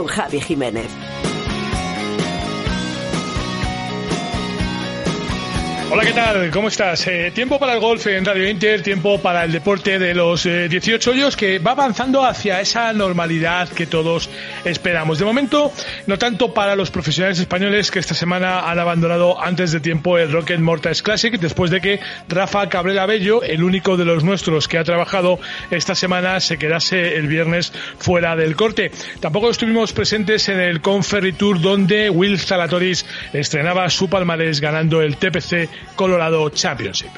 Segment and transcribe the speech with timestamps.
[0.00, 0.99] Con Javi Jiménez.
[5.92, 6.50] Hola, ¿qué tal?
[6.52, 7.04] ¿Cómo estás?
[7.08, 11.10] Eh, tiempo para el golf en Radio Inter, tiempo para el deporte de los 18
[11.10, 14.30] eh, hoyos que va avanzando hacia esa normalidad que todos
[14.64, 15.18] esperamos.
[15.18, 15.72] De momento,
[16.06, 20.30] no tanto para los profesionales españoles que esta semana han abandonado antes de tiempo el
[20.30, 21.98] Rocket Mortals Classic, después de que
[22.28, 25.40] Rafa Cabrera Bello, el único de los nuestros que ha trabajado
[25.72, 28.92] esta semana, se quedase el viernes fuera del corte.
[29.18, 35.16] Tampoco estuvimos presentes en el Conferry Tour donde Will Zalatoris estrenaba su palmarés ganando el
[35.16, 37.10] TPC Colorado Championship.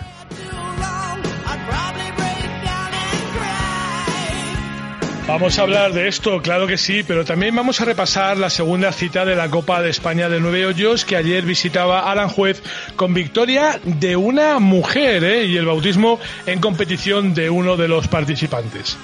[5.33, 8.93] Vamos a hablar de esto, claro que sí, pero también vamos a repasar la segunda
[8.93, 12.63] cita de la Copa de España de Nueve Hoyos que ayer visitaba Aranjuez
[12.97, 15.47] con victoria de una mujer ¿eh?
[15.47, 18.99] y el bautismo en competición de uno de los participantes.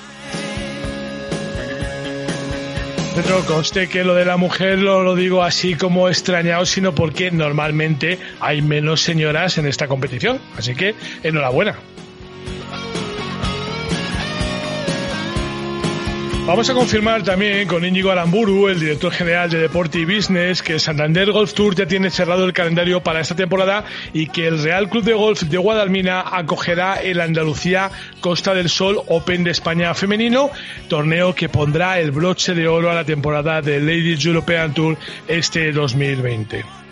[3.14, 7.30] Pedro, conste que lo de la mujer lo, lo digo así como extrañado, sino porque
[7.30, 10.38] normalmente hay menos señoras en esta competición.
[10.56, 11.76] Así que enhorabuena.
[16.48, 20.78] Vamos a confirmar también con Íñigo Aramburu, el director general de Deporte y Business, que
[20.78, 24.88] Santander Golf Tour ya tiene cerrado el calendario para esta temporada y que el Real
[24.88, 27.90] Club de Golf de Guadalmina acogerá el Andalucía
[28.22, 30.50] Costa del Sol Open de España femenino,
[30.88, 34.96] torneo que pondrá el broche de oro a la temporada del Ladies European Tour
[35.28, 36.87] este 2020.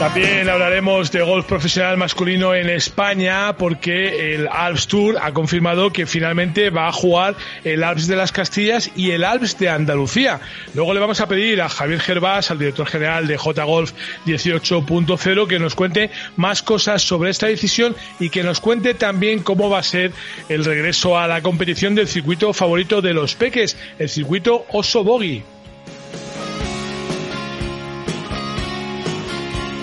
[0.00, 6.06] También hablaremos de golf profesional masculino en España porque el Alps Tour ha confirmado que
[6.06, 10.40] finalmente va a jugar el Alps de las Castillas y el Alps de Andalucía.
[10.72, 13.92] Luego le vamos a pedir a Javier Gervás, al director general de J Golf
[14.24, 19.68] 18.0, que nos cuente más cosas sobre esta decisión y que nos cuente también cómo
[19.68, 20.12] va a ser
[20.48, 25.04] el regreso a la competición del circuito favorito de los peques, el circuito Oso.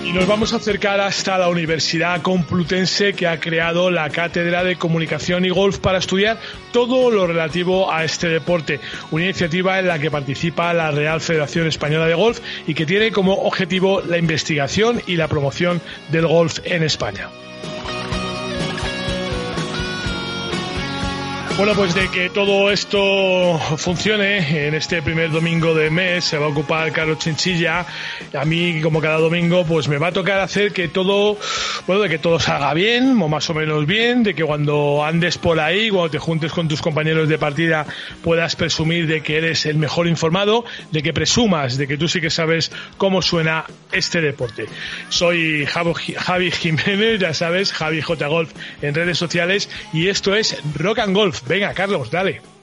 [0.08, 4.76] Y nos vamos a acercar hasta la Universidad Complutense que ha creado la Cátedra de
[4.76, 6.38] Comunicación y Golf para estudiar
[6.72, 8.80] todo lo relativo a este deporte.
[9.10, 13.12] Una iniciativa en la que participa la Real Federación Española de Golf y que tiene
[13.12, 17.28] como objetivo la investigación y la promoción del golf en España.
[21.58, 26.46] Bueno, pues de que todo esto funcione en este primer domingo de mes se va
[26.46, 27.84] a ocupar Carlos Chinchilla.
[28.32, 31.36] A mí, como cada domingo, pues me va a tocar hacer que todo,
[31.88, 35.36] bueno, de que todo salga bien, o más o menos bien, de que cuando andes
[35.36, 37.86] por ahí, cuando te juntes con tus compañeros de partida,
[38.22, 42.20] puedas presumir de que eres el mejor informado, de que presumas de que tú sí
[42.20, 44.66] que sabes cómo suena este deporte.
[45.08, 51.00] Soy Javi Jiménez, ya sabes, Javi J Golf en redes sociales, y esto es Rock
[51.00, 51.47] and Golf.
[51.48, 52.57] Venga, Carlos, dale.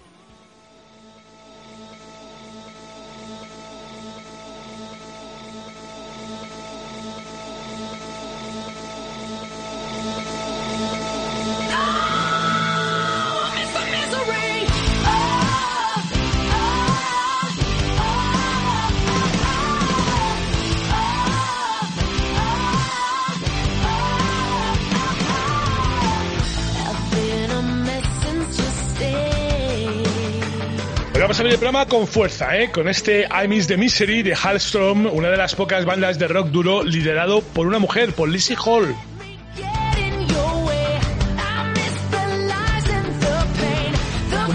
[31.45, 32.71] Abrir el programa con fuerza, ¿eh?
[32.71, 36.47] con este I Miss the Misery de Hallstrom, una de las pocas bandas de rock
[36.47, 38.95] duro liderado por una mujer, por Lizzie Hall.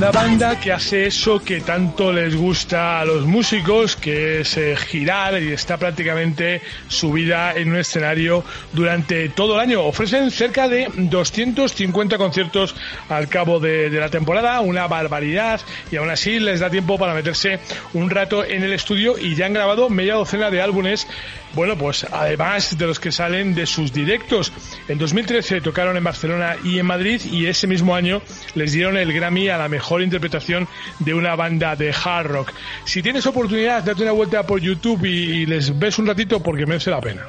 [0.00, 4.74] Una banda que hace eso que tanto les gusta a los músicos, que es eh,
[4.74, 8.42] girar y está prácticamente subida en un escenario
[8.72, 9.83] durante todo el año.
[9.84, 12.74] Ofrecen cerca de 250 conciertos
[13.10, 15.60] al cabo de, de la temporada, una barbaridad,
[15.92, 17.59] y aún así les da tiempo para meterse
[17.92, 21.07] un rato en el estudio y ya han grabado media docena de álbumes
[21.54, 24.52] bueno, pues además de los que salen de sus directos.
[24.88, 28.22] En 2013 tocaron en Barcelona y en Madrid y ese mismo año
[28.54, 30.68] les dieron el Grammy a la mejor interpretación
[30.98, 32.52] de una banda de hard rock.
[32.84, 36.91] Si tienes oportunidad, date una vuelta por YouTube y, les ves un ratito porque merece
[36.91, 37.26] la pena.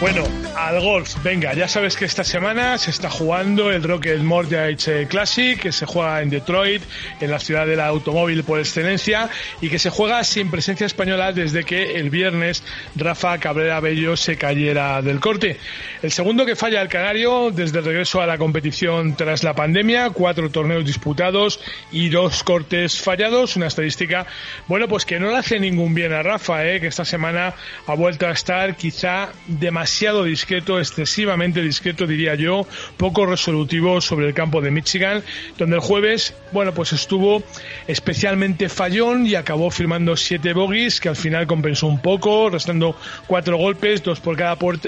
[0.00, 5.06] Bueno, al golf, venga, ya sabes que esta semana se está jugando el Rocket Mortgage
[5.06, 6.82] Classic, que se juega en Detroit,
[7.20, 9.28] en la ciudad del automóvil por excelencia,
[9.60, 12.62] y que se juega sin presencia española desde que el viernes
[12.96, 15.58] Rafa Cabrera Bello se cayera del corte.
[16.02, 20.10] El segundo que falla el Canario desde el regreso a la competición tras la pandemia,
[20.10, 21.60] cuatro torneos disputados
[21.92, 24.26] y dos cortes fallados, una estadística,
[24.66, 26.80] bueno, pues que no le hace ningún bien a Rafa, ¿eh?
[26.80, 27.54] que esta semana
[27.86, 32.66] ha vuelto a estar quizá demasiado demasiado discreto, excesivamente discreto diría yo,
[32.98, 35.22] poco resolutivo sobre el campo de Michigan,
[35.56, 37.42] donde el jueves, bueno, pues estuvo
[37.86, 42.94] especialmente fallón y acabó firmando siete bogies, que al final compensó un poco, restando
[43.26, 44.78] cuatro golpes, dos por cada, por,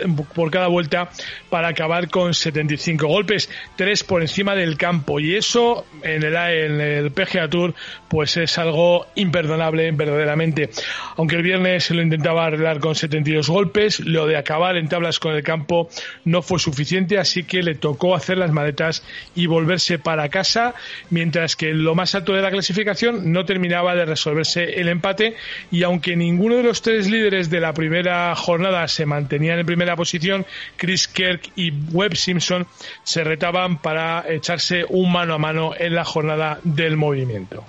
[0.51, 1.09] cada vuelta,
[1.49, 5.21] para acabar con 75 golpes, tres por encima del campo.
[5.21, 7.75] Y eso en el, en el PGA Tour,
[8.09, 10.69] pues es algo imperdonable, verdaderamente.
[11.17, 15.19] Aunque el viernes se lo intentaba arreglar con 72 golpes, lo de acabar en tablas
[15.19, 15.89] con el campo
[16.27, 19.03] no fue suficiente, así que le tocó hacer las maletas
[19.35, 20.75] y volverse para casa,
[21.09, 25.37] mientras que en lo más alto de la clasificación no terminaba de resolverse el empate
[25.71, 29.97] y aunque ninguno de los tres líderes de la primera jornada se mantenían en primera
[29.97, 30.45] posición,
[30.77, 32.67] Chris Kirk y Webb Simpson
[33.05, 37.65] se retaban para echarse un mano a mano en la jornada del movimiento.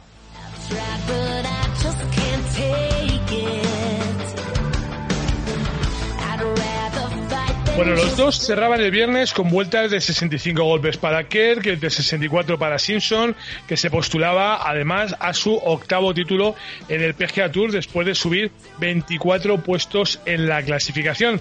[7.77, 11.91] Bueno, los dos cerraban el viernes con vueltas de 65 golpes para Kerr, que de
[11.91, 13.35] 64 para Simpson,
[13.67, 16.55] que se postulaba además a su octavo título
[16.89, 21.39] en el PGA Tour después de subir 24 puestos en la clasificación.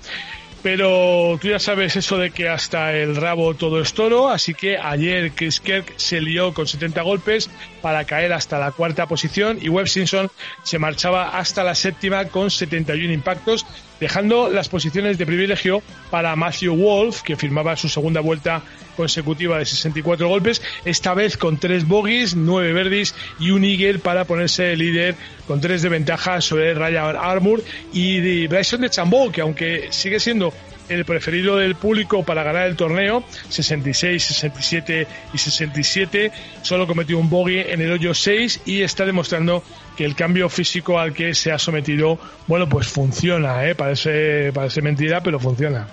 [0.62, 4.76] Pero tú ya sabes eso de que hasta el rabo todo es toro, así que
[4.76, 7.48] ayer Chris Kirk se lió con 70 golpes
[7.80, 10.30] para caer hasta la cuarta posición y Webb Simpson
[10.64, 13.64] se marchaba hasta la séptima con 71 impactos,
[14.00, 18.62] dejando las posiciones de privilegio para Matthew Wolf, que firmaba su segunda vuelta
[18.96, 24.24] consecutiva de 64 golpes, esta vez con tres bogies, nueve verdis y un eagle para
[24.24, 25.14] ponerse líder
[25.46, 27.62] con tres de ventaja sobre Ryan Armour
[27.92, 30.52] y de Bryson de Chambó, que aunque sigue siendo
[30.88, 37.30] el preferido del público para ganar el torneo, 66, 67 y 67, solo cometió un
[37.30, 39.62] bogey en el hoyo 6 y está demostrando
[39.96, 43.74] que el cambio físico al que se ha sometido, bueno, pues funciona, ¿eh?
[43.74, 45.86] parece, parece mentira, pero funciona.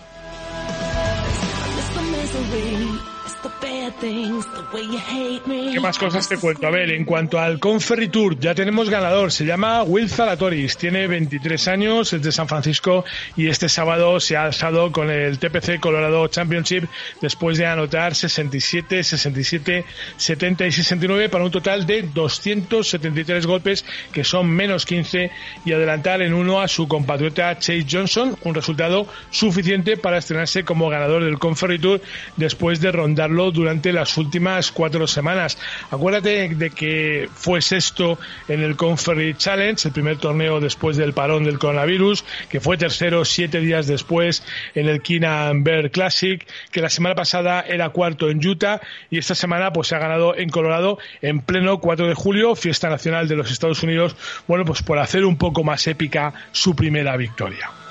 [4.00, 6.68] ¿Qué más cosas te cuento?
[6.68, 9.32] A ver, en cuanto al Conferry Tour, ya tenemos ganador.
[9.32, 10.78] Se llama Will Zalatoris.
[10.78, 13.06] Tiene 23 años, es de San Francisco
[13.38, 16.86] y este sábado se ha alzado con el TPC Colorado Championship
[17.22, 19.86] después de anotar 67, 67,
[20.18, 25.32] 70 y 69 para un total de 273 golpes, que son menos 15,
[25.66, 30.90] y adelantar en uno a su compatriota Chase Johnson, un resultado suficiente para estrenarse como
[30.90, 32.02] ganador del Conferry Tour
[32.38, 35.58] después de rondarlo durante las últimas cuatro semanas.
[35.92, 41.44] Acuérdate de que fue sexto en el Conferry Challenge, el primer torneo después del parón
[41.44, 44.44] del coronavirus, que fue tercero siete días después
[44.76, 49.36] en el Keenan Bear Classic, que la semana pasada era cuarto en Utah y esta
[49.36, 53.36] semana pues se ha ganado en Colorado en pleno 4 de julio, fiesta nacional de
[53.36, 54.16] los Estados Unidos,
[54.48, 57.83] bueno pues por hacer un poco más épica su primera victoria.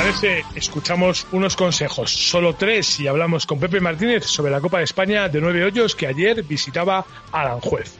[0.00, 4.84] Parece, escuchamos unos consejos, solo tres, y hablamos con Pepe Martínez sobre la Copa de
[4.84, 7.92] España de nueve hoyos que ayer visitaba Aranjuez.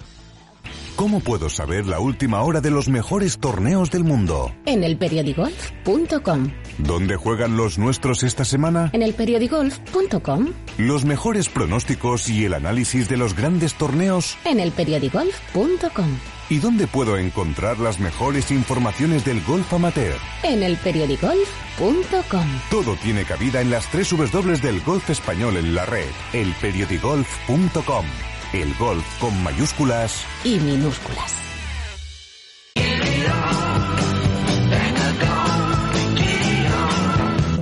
[0.96, 4.50] ¿Cómo puedo saber la última hora de los mejores torneos del mundo?
[4.64, 6.50] En elperiodigolf.com.
[6.78, 8.88] ¿Dónde juegan los nuestros esta semana?
[8.94, 10.54] En elperiodigolf.com.
[10.78, 14.38] Los mejores pronósticos y el análisis de los grandes torneos?
[14.46, 16.39] En elperiodigolf.com.
[16.50, 20.18] ¿Y dónde puedo encontrar las mejores informaciones del golf amateur?
[20.42, 22.46] En elperiodigolf.com.
[22.68, 26.10] Todo tiene cabida en las tres W del golf español en la red.
[26.32, 28.04] Elperiodigolf.com.
[28.52, 31.49] El golf con mayúsculas y minúsculas.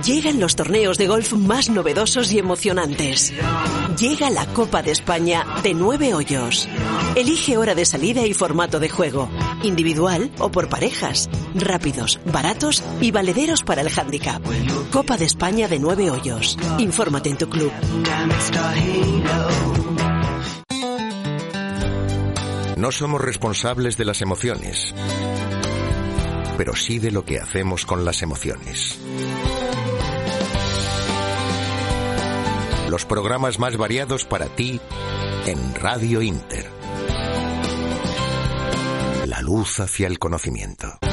[0.03, 3.33] Llegan los torneos de golf más novedosos y emocionantes.
[3.99, 6.69] Llega la Copa de España de nueve hoyos.
[7.15, 9.29] Elige hora de salida y formato de juego,
[9.63, 14.41] individual o por parejas, rápidos, baratos y valederos para el handicap.
[14.91, 16.57] Copa de España de nueve hoyos.
[16.77, 17.71] Infórmate en tu club.
[22.77, 24.95] No somos responsables de las emociones,
[26.57, 28.97] pero sí de lo que hacemos con las emociones.
[32.89, 34.79] Los programas más variados para ti
[35.45, 36.69] en Radio Inter.
[39.41, 41.08] luz hacia el conocimiento.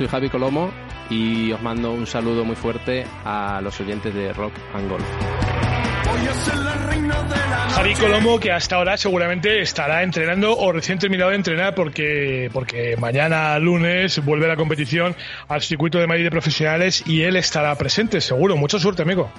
[0.00, 0.70] Soy Javi Colomo
[1.10, 5.04] y os mando un saludo muy fuerte a los oyentes de Rock and Golf.
[7.74, 12.96] Javi Colomo, que hasta ahora seguramente estará entrenando o recién terminado de entrenar porque, porque
[12.98, 15.14] mañana lunes vuelve la competición
[15.48, 18.56] al circuito de Madrid de profesionales y él estará presente, seguro.
[18.56, 19.30] Mucha suerte, amigo.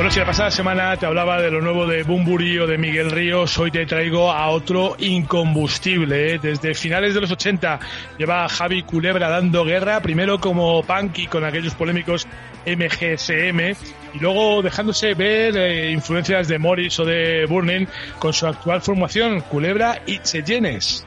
[0.00, 3.10] Bueno, si la pasada semana te hablaba de lo nuevo de Bumburi o de Miguel
[3.10, 6.32] Ríos, hoy te traigo a otro incombustible.
[6.32, 6.38] ¿eh?
[6.38, 7.78] Desde finales de los 80
[8.16, 12.26] lleva Javi Culebra dando guerra, primero como punky con aquellos polémicos
[12.64, 13.76] MGSM
[14.14, 17.86] y luego dejándose ver eh, influencias de Morris o de Burning
[18.18, 21.04] con su actual formación, Culebra y Cheyennes.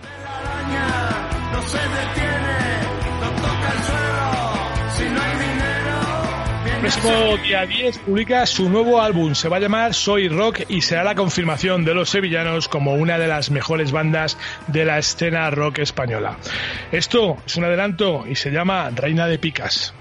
[6.84, 9.36] Próximo día 10 publica su nuevo álbum.
[9.36, 13.18] Se va a llamar Soy Rock y será la confirmación de los sevillanos como una
[13.18, 14.38] de las mejores bandas
[14.68, 16.36] de la escena rock española.
[16.92, 19.94] Esto es un adelanto y se llama Reina de Picas.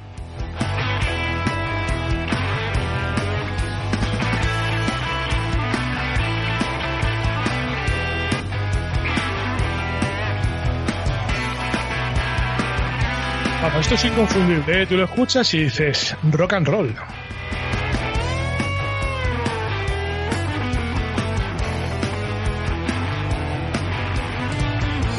[13.80, 14.82] Esto es inconfundible.
[14.82, 14.86] ¿eh?
[14.86, 16.94] Tú lo escuchas y dices rock and roll.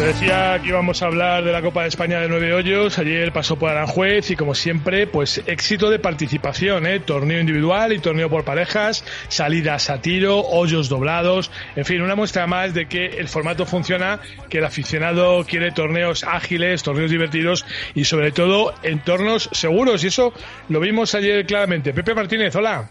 [0.03, 2.99] Decía que íbamos a hablar de la Copa de España de Nueve Hoyos.
[2.99, 6.99] Ayer pasó por Aranjuez y, como siempre, pues éxito de participación, ¿eh?
[6.99, 11.51] Torneo individual y torneo por parejas, salidas a tiro, hoyos doblados.
[11.77, 14.19] En fin, una muestra más de que el formato funciona,
[14.49, 20.03] que el aficionado quiere torneos ágiles, torneos divertidos y, sobre todo, entornos seguros.
[20.03, 20.33] Y eso
[20.67, 21.93] lo vimos ayer claramente.
[21.93, 22.89] Pepe Martínez, hola.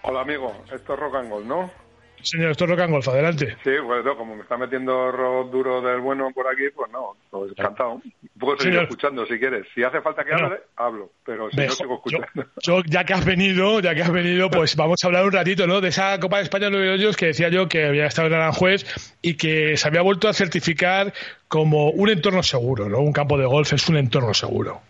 [0.00, 0.64] Hola, amigo.
[0.74, 1.83] Esto es Rock and Gold, ¿no?
[2.24, 3.56] Señor, esto es Rock and Golf, adelante.
[3.62, 7.52] Sí, pues como me está metiendo rock duro del bueno por aquí, pues no, pues
[7.52, 8.00] encantado.
[8.38, 9.66] Puedo seguir escuchando si quieres.
[9.74, 12.50] Si hace falta que hable, hablo, pero si no sigo escuchando.
[12.62, 15.66] Yo, ya que has venido, ya que has venido, pues vamos a hablar un ratito,
[15.66, 15.80] ¿no?
[15.80, 18.34] De esa Copa de España de Nueve Hoyos que decía yo que había estado en
[18.34, 18.84] Aranjuez
[19.20, 21.12] y que se había vuelto a certificar
[21.48, 23.00] como un entorno seguro, ¿no?
[23.00, 24.80] Un campo de golf es un entorno seguro.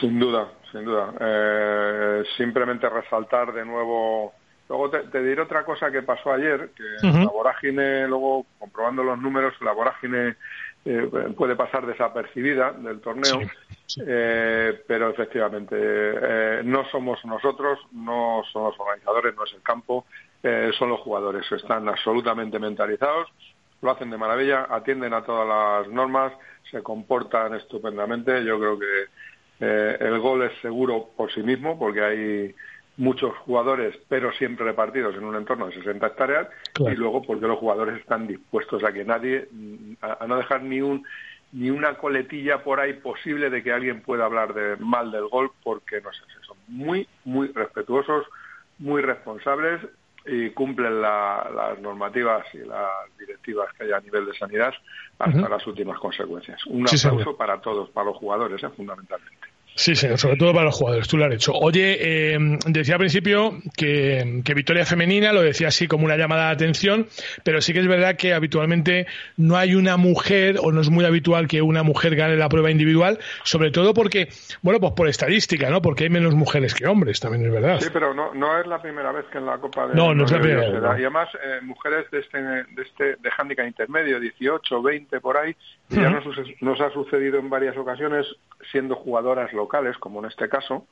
[0.00, 1.12] Sin duda, sin duda.
[1.20, 4.34] Eh, simplemente resaltar de nuevo
[4.68, 9.54] Luego te, diré otra cosa que pasó ayer, que la vorágine, luego comprobando los números,
[9.62, 10.36] la vorágine
[10.84, 13.40] eh, puede pasar desapercibida del torneo,
[14.06, 20.06] eh, pero efectivamente eh, no somos nosotros, no son los organizadores, no es el campo,
[20.78, 23.28] son los jugadores, están absolutamente mentalizados,
[23.82, 26.32] lo hacen de maravilla, atienden a todas las normas,
[26.70, 32.54] se comportan estupendamente, yo creo que el gol es seguro por sí mismo, porque hay
[32.98, 37.58] muchos jugadores, pero siempre repartidos en un entorno de 60 hectáreas, y luego porque los
[37.58, 39.48] jugadores están dispuestos a que nadie,
[40.02, 41.06] a, no dejar ni un
[41.50, 45.50] ni una coletilla por ahí posible de que alguien pueda hablar de mal del gol,
[45.62, 48.26] porque no sé, son muy, muy respetuosos,
[48.78, 49.80] muy responsables
[50.26, 54.74] y cumplen las normativas y las directivas que hay a nivel de sanidad
[55.18, 56.64] hasta las últimas consecuencias.
[56.66, 58.68] Un aplauso para todos, para los jugadores, ¿eh?
[58.76, 59.47] fundamentalmente.
[59.78, 61.52] Sí, señor, sobre todo para los jugadores, tú lo has hecho.
[61.52, 66.46] Oye, eh, decía al principio que, que, victoria femenina, lo decía así como una llamada
[66.46, 67.06] de atención,
[67.44, 69.06] pero sí que es verdad que habitualmente
[69.36, 72.72] no hay una mujer, o no es muy habitual que una mujer gane la prueba
[72.72, 74.30] individual, sobre todo porque,
[74.62, 75.80] bueno, pues por estadística, ¿no?
[75.80, 77.78] Porque hay menos mujeres que hombres, también es verdad.
[77.78, 80.24] Sí, pero no, no es la primera vez que en la Copa de No, no
[80.24, 80.82] es la primera vez.
[80.98, 85.54] Y además, eh, mujeres de este, de este, de handicap intermedio, 18, 20, por ahí,
[85.88, 86.24] ya nos,
[86.60, 88.26] nos ha sucedido en varias ocasiones
[88.72, 89.67] siendo jugadoras locales,
[89.98, 90.86] como en este caso,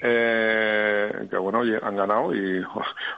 [0.00, 2.62] eh, que bueno, han ganado y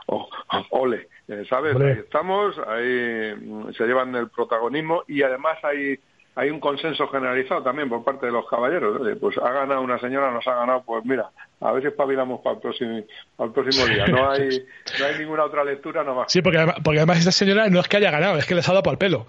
[0.71, 1.75] ole, eh, ¿sabes?
[1.75, 5.99] Ahí estamos, ahí mm, se llevan el protagonismo y además hay
[6.35, 9.01] hay un consenso generalizado también por parte de los caballeros.
[9.19, 12.55] Pues ha ganado una señora, nos ha ganado, pues mira, a ver si espabilamos para
[12.55, 13.01] el próximo,
[13.35, 14.07] para el próximo día.
[14.07, 14.49] No hay,
[14.99, 16.31] no hay ninguna otra lectura nomás.
[16.31, 18.71] Sí, porque, porque además esta señora no es que haya ganado, es que les ha
[18.71, 19.25] dado para el pelo.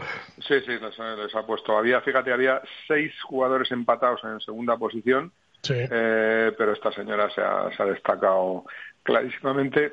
[0.47, 1.77] Sí, sí, les, ha puesto.
[1.77, 5.33] Había, fíjate, había seis jugadores empatados en segunda posición
[5.69, 8.65] eh, pero esta señora se ha, se ha destacado
[9.03, 9.93] clarísimamente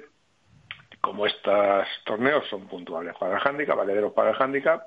[1.02, 4.82] como estos torneos son puntuales para el handicap, valederos para el handicap,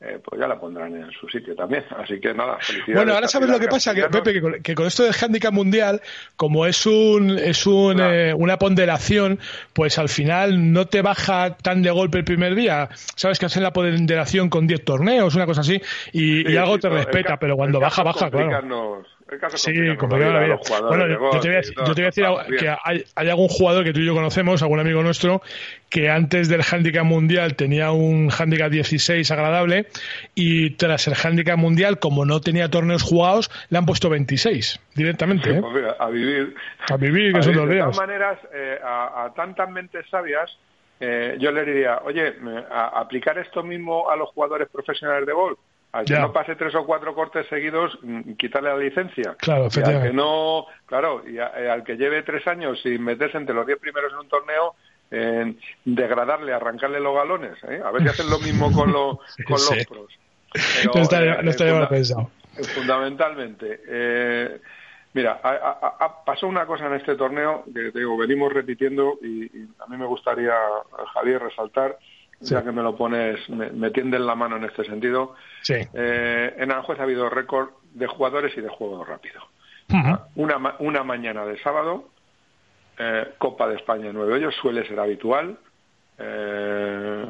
[0.00, 1.84] eh, pues ya la pondrán en su sitio también.
[1.96, 2.94] Así que nada, felicidades.
[2.96, 6.00] Bueno, ahora sabes lo que pasa, que, Pepe, que con, esto del handicap mundial,
[6.34, 9.38] como es un es un, eh, una ponderación,
[9.72, 12.88] pues al final no te baja tan de golpe el primer día.
[13.14, 15.80] Sabes que hacen la ponderación con 10 torneos, una cosa así,
[16.12, 19.04] y, algo te respeta, pero cuando baja, baja, claro
[19.54, 20.58] sí, complicado la vida.
[20.88, 22.24] Bueno, yo te, voy a, decir
[22.58, 25.42] que hay, algún jugador que tú y yo conocemos, algún amigo nuestro,
[25.88, 29.86] que antes del handicap mundial tenía un handicap 16 agradable
[30.34, 35.50] y tras el handicap mundial, como no tenía torneos jugados, le han puesto 26 directamente.
[35.50, 35.60] ¿eh?
[35.60, 36.54] Pues a vivir.
[36.90, 37.86] A vivir, que son dos días.
[37.86, 40.50] De todas maneras, eh, a, tantas mentes sabias,
[41.00, 42.34] eh, yo le diría, oye,
[42.70, 45.58] a, aplicar esto mismo a los jugadores profesionales de golf
[45.92, 49.36] al que no pase tres o cuatro cortes seguidos, mm, quitarle la licencia.
[49.38, 50.06] Claro, efectivamente.
[50.06, 53.66] al que no, claro, y eh, al que lleve tres años sin meterse entre los
[53.66, 54.74] diez primeros en un torneo,
[55.10, 57.58] en degradarle, arrancarle los galones.
[57.68, 57.82] ¿eh?
[57.84, 60.18] A ver si hacen lo mismo con, los con los pros.
[60.94, 62.30] no estaría, no mal pensado.
[62.74, 63.80] Fundamentalmente.
[63.86, 64.60] Eh,
[65.12, 69.86] mira, ha, pasó una cosa en este torneo que digo, venimos repitiendo y, y a
[69.90, 70.54] mí me gustaría,
[71.12, 71.98] Javier, resaltar
[72.42, 75.34] ya que me lo pones, me, me tienden la mano en este sentido.
[75.62, 75.74] Sí.
[75.94, 79.40] Eh, en Aranjuez ha habido récord de jugadores y de juego rápido.
[80.36, 82.08] una, una mañana de sábado,
[82.98, 85.58] eh, Copa de España en nueve hoyos, suele ser habitual.
[86.18, 87.26] Eh,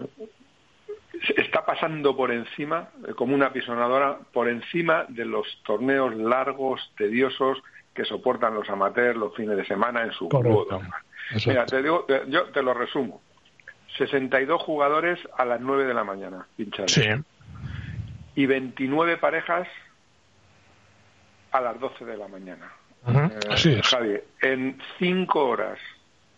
[1.37, 7.59] está pasando por encima, como una pisonadora, por encima de los torneos largos, tediosos
[7.95, 10.81] que soportan los amateurs los fines de semana en su grupo.
[11.47, 13.21] Mira, te digo, yo te lo resumo.
[13.99, 16.93] 62 jugadores a las 9 de la mañana pinchados.
[16.93, 17.09] Sí.
[18.35, 19.69] Y 29 parejas
[21.51, 22.73] a las 12 de la mañana.
[23.07, 25.79] Eh, Javier, en 5 horas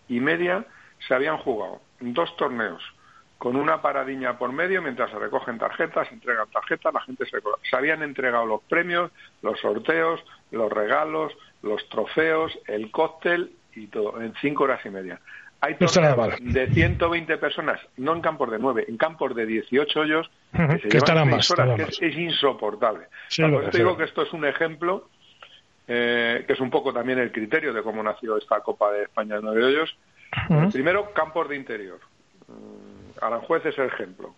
[0.08, 0.64] y media
[1.06, 2.82] se habían jugado dos torneos
[3.38, 7.38] con una paradiña por medio mientras se recogen tarjetas, se entregan tarjetas, la gente se...
[7.68, 9.10] Se habían entregado los premios,
[9.42, 15.20] los sorteos, los regalos, los trofeos, el cóctel y todo, en cinco horas y media.
[15.64, 20.30] Hay torneos de 120 personas, no en campos de 9, en campos de 18 hoyos,
[20.52, 23.06] que, se llevan horas, que es, insoportable.
[23.72, 25.08] digo que esto es un ejemplo,
[25.88, 29.36] eh, que es un poco también el criterio de cómo nació esta Copa de España
[29.36, 29.96] de 9 hoyos.
[30.70, 32.00] Primero, campos de interior.
[32.48, 34.34] Mm, Aranjuez es el ejemplo.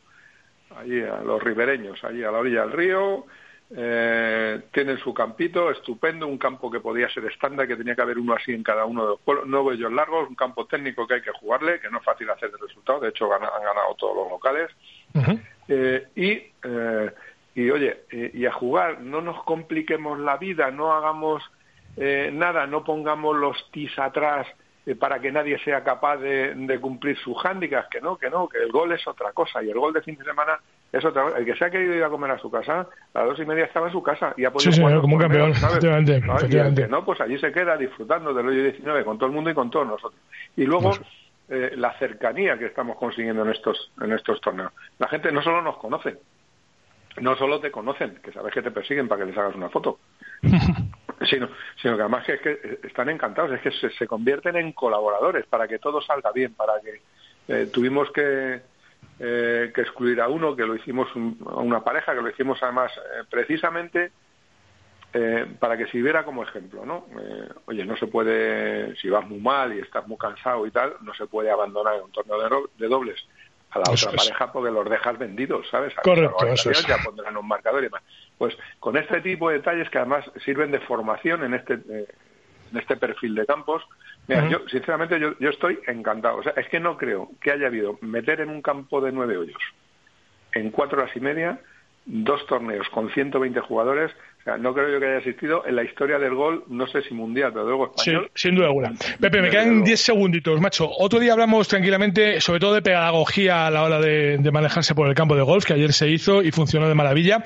[0.77, 3.27] Allí a los ribereños, allí a la orilla del río,
[3.75, 8.19] eh, tienen su campito estupendo, un campo que podía ser estándar, que tenía que haber
[8.19, 11.15] uno así en cada uno de los pueblos, no ellos largos, un campo técnico que
[11.15, 14.17] hay que jugarle, que no es fácil hacer el resultado, de hecho han ganado todos
[14.17, 14.71] los locales.
[15.69, 16.31] Eh, y,
[16.63, 17.13] eh,
[17.57, 21.43] y oye, y a jugar, no nos compliquemos la vida, no hagamos
[21.97, 24.47] nada, no pongamos los tis atrás
[25.01, 28.59] para que nadie sea capaz de, de cumplir sus hándicaps, que no, que no, que
[28.59, 30.61] el gol es otra cosa y el gol de fin de semana
[30.97, 33.29] es otra El que se ha querido ir a comer a su casa, a las
[33.29, 35.51] dos y media estaba en su casa y ha podido sí, jugar como un campeón,
[35.51, 36.21] efectivamente.
[36.89, 36.99] ¿No?
[36.99, 39.71] no, pues allí se queda disfrutando del hoyo 19 con todo el mundo y con
[39.71, 40.21] todos nosotros.
[40.57, 40.93] Y luego
[41.49, 44.73] eh, la cercanía que estamos consiguiendo en estos, en estos torneos.
[44.99, 46.17] La gente no solo nos conoce,
[47.21, 49.99] no solo te conocen, que sabes que te persiguen para que les hagas una foto,
[51.31, 51.49] sino,
[51.81, 55.69] sino que además es que están encantados, es que se, se convierten en colaboradores para
[55.69, 57.01] que todo salga bien, para que
[57.49, 58.61] eh, tuvimos que
[59.19, 61.09] eh, que excluir a uno, que lo hicimos
[61.47, 64.13] a una pareja, que lo hicimos además eh, precisamente
[65.15, 67.07] eh, para que sirviera como ejemplo, ¿no?
[67.65, 71.15] oye, no se puede, si vas muy mal y estás muy cansado y tal, no
[71.15, 73.27] se puede abandonar en un torneo de, dobles
[73.71, 75.95] a la otra pareja porque los dejas vendidos, ¿sabes?
[76.03, 76.87] Correcto, eso es.
[76.87, 78.03] Ya pondrán un marcador y demás.
[78.37, 82.97] Pues con este tipo de detalles que además sirven de formación en este, en este
[82.97, 83.83] perfil de campos,
[84.29, 86.39] Mira, yo sinceramente yo, yo estoy encantado.
[86.39, 89.37] O sea, es que no creo que haya habido meter en un campo de nueve
[89.37, 89.62] hoyos
[90.53, 91.61] en cuatro horas y media
[92.07, 94.12] dos torneos con 120 jugadores.
[94.41, 97.03] O sea, no creo yo que haya existido en la historia del gol, no sé
[97.03, 98.31] si mundial, pero luego español.
[98.33, 98.93] Sí, sin duda alguna.
[99.21, 100.89] Pepe, me quedan 10 segunditos, macho.
[100.89, 105.17] Otro día hablamos tranquilamente, sobre todo de pedagogía a la hora de, manejarse por el
[105.17, 107.43] campo de golf, que ayer se hizo y funcionó de maravilla.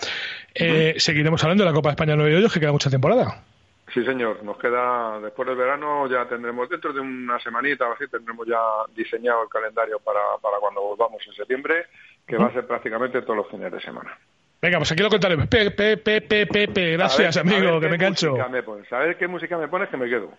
[0.55, 3.43] Eh, seguiremos hablando de la Copa de España 9 hoyos, que queda mucha temporada.
[3.93, 4.43] Sí, señor.
[4.45, 8.61] Nos queda, después del verano, ya tendremos, dentro de una semanita o así, tendremos ya
[8.95, 11.87] diseñado el calendario para, para cuando volvamos en septiembre,
[12.27, 14.17] que va a ser prácticamente todos los fines de semana.
[14.63, 15.49] Venga, pues aquí lo contaremos.
[15.49, 18.37] Pepe, Pepe, Pepe, gracias, amigo, que me cancho.
[18.51, 18.93] Me pones.
[18.93, 20.31] A ver qué música me pones que me quedo.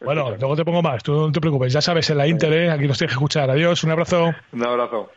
[0.00, 1.72] Bueno, luego te pongo más, tú no te preocupes.
[1.72, 2.70] Ya sabes, en la Inter, ¿eh?
[2.70, 3.48] aquí nos tienes que escuchar.
[3.50, 4.34] Adiós, un abrazo.
[4.52, 5.10] Un abrazo.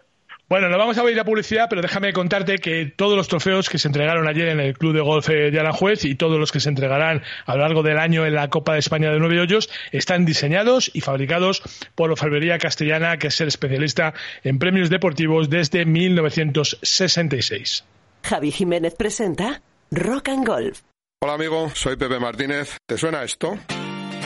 [0.47, 3.79] Bueno, nos vamos a oír la publicidad, pero déjame contarte que todos los trofeos que
[3.79, 6.69] se entregaron ayer en el Club de Golf de Aranjuez y todos los que se
[6.69, 10.23] entregarán a lo largo del año en la Copa de España de Nueve Hoyos están
[10.23, 11.63] diseñados y fabricados
[11.95, 17.84] por Orfebrería Castellana, que es el especialista en premios deportivos desde 1966.
[18.21, 20.81] Javi Jiménez presenta Rock and Golf.
[21.23, 22.77] Hola amigo, soy Pepe Martínez.
[22.86, 23.58] ¿Te suena esto?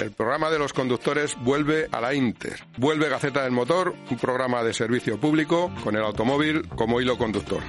[0.01, 2.65] El programa de los conductores vuelve a la Inter.
[2.77, 7.61] Vuelve Gaceta del Motor, un programa de servicio público con el automóvil como hilo conductor.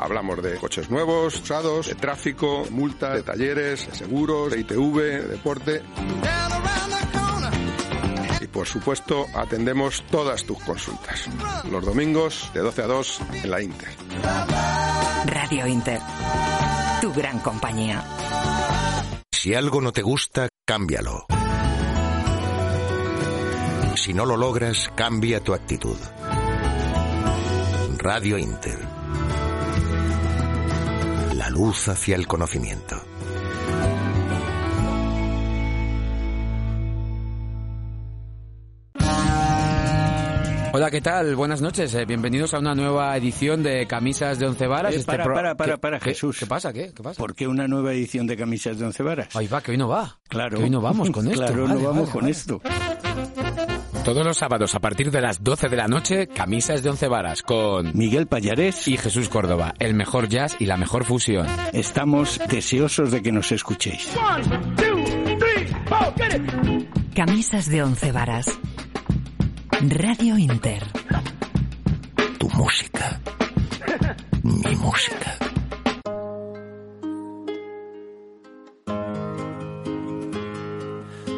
[0.00, 5.28] Hablamos de coches nuevos, usados, de tráfico, multas, de talleres, de seguros, de ITV, de
[5.28, 5.82] deporte.
[8.40, 11.28] Y por supuesto, atendemos todas tus consultas.
[11.70, 13.90] Los domingos de 12 a 2 en la Inter.
[15.26, 16.00] Radio Inter.
[17.02, 18.02] Tu gran compañía.
[19.40, 21.26] Si algo no te gusta, cámbialo.
[23.94, 25.96] Si no lo logras, cambia tu actitud.
[27.98, 28.80] Radio Inter.
[31.34, 33.00] La luz hacia el conocimiento.
[40.78, 41.34] Hola, ¿qué tal?
[41.34, 41.92] Buenas noches.
[41.96, 44.94] eh, bienvenidos a una nueva edición de Camisas de Once Varas.
[44.94, 46.38] Eh, para, para, para, ¿Qué- para, qué- Jesús.
[46.38, 46.72] ¿Qué pasa?
[46.72, 46.92] ¿Qué?
[46.94, 47.18] ¿Qué pasa?
[47.18, 49.34] ¿Por qué una nueva edición de Camisas de Once Varas?
[49.34, 50.20] Ahí va, que hoy no va.
[50.28, 50.56] Claro.
[50.56, 51.44] Que hoy no vamos con esto.
[51.46, 52.30] Claro, Vale, no vamos vale, con vale.
[52.30, 52.60] esto.
[54.04, 57.42] Todos los sábados a partir de las 12 de la noche, Camisas de Once Varas
[57.42, 58.86] con Miguel Payarés.
[58.86, 61.48] y Jesús Córdoba, el mejor jazz y la mejor fusión.
[61.72, 64.08] Estamos deseosos de que nos escuchéis.
[67.16, 68.56] Camisas de once varas.
[69.80, 70.82] Radio Inter.
[72.38, 73.20] Tu música.
[74.42, 75.38] Mi música.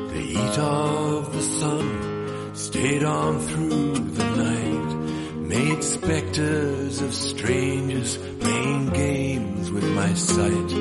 [0.08, 4.94] The heat of the sun stayed on through the night,
[5.36, 10.72] made specters of strangers playing games with my sight.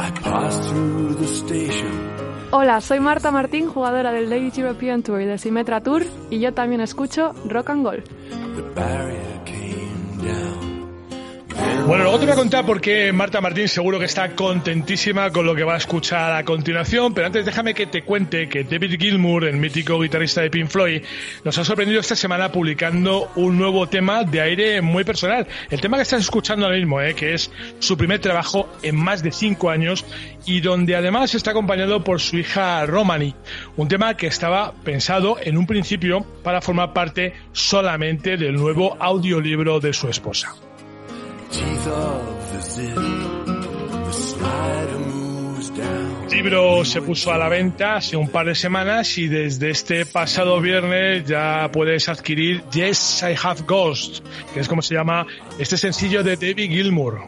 [0.00, 2.15] I passed through the station.
[2.52, 6.54] Hola, soy Marta Martín, jugadora del Ladies European Tour y de Symmetra Tour, y yo
[6.54, 8.04] también escucho Rock and Golf.
[11.86, 15.46] Bueno, luego te voy a contar por qué Marta Martín seguro que está contentísima con
[15.46, 18.98] lo que va a escuchar a continuación, pero antes déjame que te cuente que David
[18.98, 21.02] Gilmour, el mítico guitarrista de Pink Floyd,
[21.44, 25.46] nos ha sorprendido esta semana publicando un nuevo tema de aire muy personal.
[25.70, 29.22] El tema que estás escuchando ahora mismo, eh, que es su primer trabajo en más
[29.22, 30.04] de cinco años
[30.44, 33.36] y donde además está acompañado por su hija Romani.
[33.76, 39.78] Un tema que estaba pensado en un principio para formar parte solamente del nuevo audiolibro
[39.78, 40.52] de su esposa.
[46.30, 50.04] El libro se puso a la venta hace un par de semanas y desde este
[50.06, 55.26] pasado viernes ya puedes adquirir Yes, I Have Ghost, que es como se llama
[55.58, 57.26] este sencillo de David Gilmour.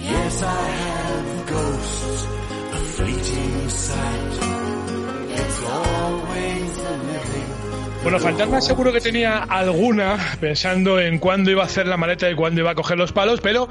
[0.00, 0.87] Yes, I have
[8.08, 12.34] Bueno, Fantasma seguro que tenía alguna pensando en cuándo iba a hacer la maleta y
[12.34, 13.68] cuándo iba a coger los palos, pero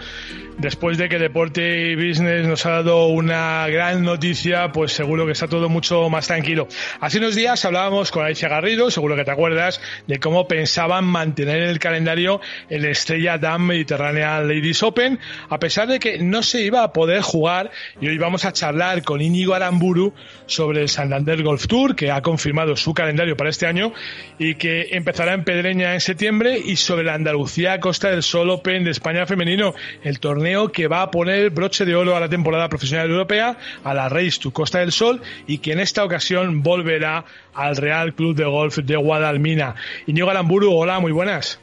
[0.57, 5.33] después de que Deporte y Business nos ha dado una gran noticia, pues seguro que
[5.33, 6.67] está todo mucho más tranquilo.
[6.99, 11.63] Hace unos días hablábamos con Alicia Garrido, seguro que te acuerdas, de cómo pensaban mantener
[11.63, 16.61] en el calendario el Estrella Dam Mediterránea Ladies Open, a pesar de que no se
[16.61, 20.13] iba a poder jugar, y hoy vamos a charlar con Íñigo Aramburu
[20.47, 23.93] sobre el Santander Golf Tour, que ha confirmado su calendario para este año
[24.39, 28.83] y que empezará en Pedreña en septiembre, y sobre la Andalucía Costa del Sol Open
[28.83, 32.69] de España femenino, el torneo que va a poner broche de oro a la temporada
[32.69, 37.25] profesional europea, a la Race to Costa del Sol, y que en esta ocasión volverá
[37.53, 39.75] al Real Club de Golf de Guadalmina.
[40.05, 41.59] Íñigo Aramburu, hola, muy buenas.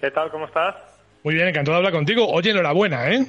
[0.00, 0.30] ¿Qué tal?
[0.30, 0.76] ¿Cómo estás?
[1.24, 2.26] Muy bien, encantado de hablar contigo.
[2.28, 3.26] Oye, enhorabuena, ¿eh?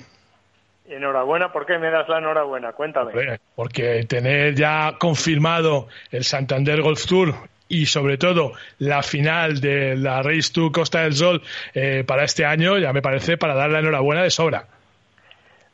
[0.87, 2.73] Enhorabuena, ¿por qué me das la enhorabuena?
[2.73, 3.39] Cuéntame.
[3.55, 7.33] Porque tener ya confirmado el Santander Golf Tour
[7.71, 11.41] y sobre todo la final de la Race to Costa del Sol
[11.73, 14.67] eh, para este año ya me parece para dar la enhorabuena de sobra.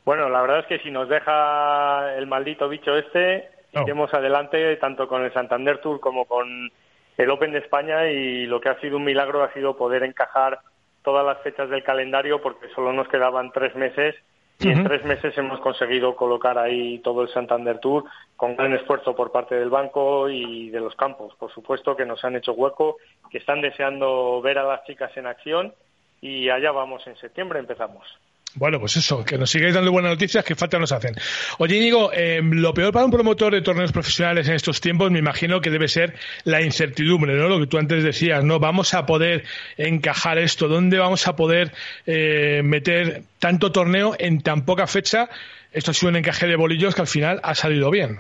[0.08, 3.82] Bueno, la verdad es que si nos deja el maldito bicho este, No.
[3.82, 6.72] iremos adelante tanto con el Santander Tour como con
[7.17, 10.60] el Open de España y lo que ha sido un milagro ha sido poder encajar
[11.04, 14.15] todas las fechas del calendario porque solo nos quedaban tres meses
[14.60, 18.06] y en tres meses hemos conseguido colocar ahí todo el Santander Tour
[18.38, 22.24] con gran esfuerzo por parte del banco y de los campos, por supuesto, que nos
[22.24, 22.96] han hecho hueco,
[23.30, 25.74] que están deseando ver a las chicas en acción
[26.22, 28.08] y allá vamos en septiembre, empezamos.
[28.55, 31.13] Bueno, pues eso, que nos sigáis dando buenas noticias, que falta nos hacen.
[31.60, 35.19] Oye, Íñigo, eh, lo peor para un promotor de torneos profesionales en estos tiempos, me
[35.19, 37.49] imagino que debe ser la incertidumbre, ¿no?
[37.49, 38.60] Lo que tú antes decías, ¿no?
[38.60, 39.43] Vamos a poder
[39.77, 41.71] encajar esto, ¿dónde vamos a poder
[42.07, 45.29] eh, meter tanto torneo en tan poca fecha?
[45.71, 48.19] Esto ha sido un encaje de bolillos que al final ha salido bien.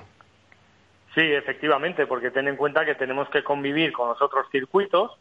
[1.15, 5.17] Sí, efectivamente, porque ten en cuenta que tenemos que convivir con los otros circuitos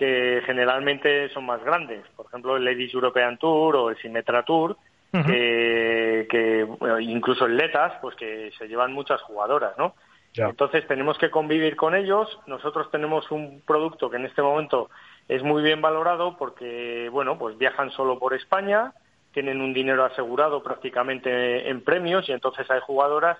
[0.00, 2.02] que generalmente son más grandes.
[2.16, 4.78] Por ejemplo, el Ladies European Tour o el Symetra Tour,
[5.12, 6.66] que,
[7.00, 9.94] incluso el Letas, pues que se llevan muchas jugadoras, ¿no?
[10.34, 12.38] Entonces tenemos que convivir con ellos.
[12.46, 14.88] Nosotros tenemos un producto que en este momento
[15.28, 18.94] es muy bien valorado porque, bueno, pues viajan solo por España,
[19.34, 23.36] tienen un dinero asegurado prácticamente en premios y entonces hay jugadoras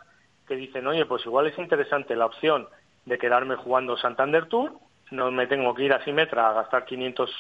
[0.47, 2.69] que dicen, oye, pues igual es interesante la opción
[3.07, 4.73] de quedarme jugando Santander Tour
[5.11, 7.31] no me tengo que ir a Simetra a gastar 500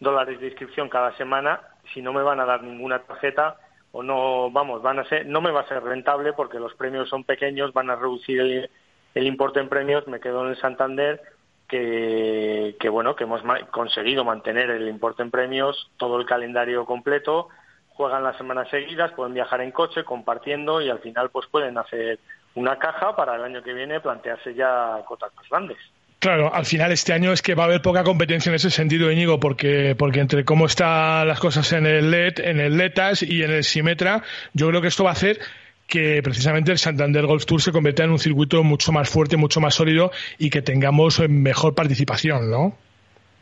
[0.00, 1.60] dólares de inscripción cada semana
[1.92, 3.56] si no me van a dar ninguna tarjeta
[3.92, 7.08] o no, vamos, van a ser, no me va a ser rentable porque los premios
[7.08, 8.70] son pequeños, van a reducir el,
[9.14, 11.22] el importe en premios, me quedo en el Santander
[11.68, 17.48] que, bueno, que hemos conseguido mantener el importe en premios, todo el calendario completo,
[17.90, 22.18] juegan las semanas seguidas, pueden viajar en coche compartiendo y al final pues pueden hacer
[22.54, 25.78] una caja para el año que viene plantearse ya cotas más grandes.
[26.18, 29.10] Claro, al final este año es que va a haber poca competencia en ese sentido,
[29.10, 33.44] Íñigo, porque, porque entre cómo están las cosas en el LED, en el LETAS y
[33.44, 35.38] en el Simetra, yo creo que esto va a hacer
[35.86, 39.60] que precisamente el Santander Golf Tour se convierta en un circuito mucho más fuerte, mucho
[39.60, 42.76] más sólido y que tengamos mejor participación, ¿no?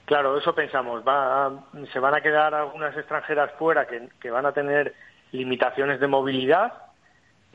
[0.05, 1.03] Claro, eso pensamos.
[1.03, 1.51] Va,
[1.93, 4.95] se van a quedar algunas extranjeras fuera que, que van a tener
[5.33, 6.86] limitaciones de movilidad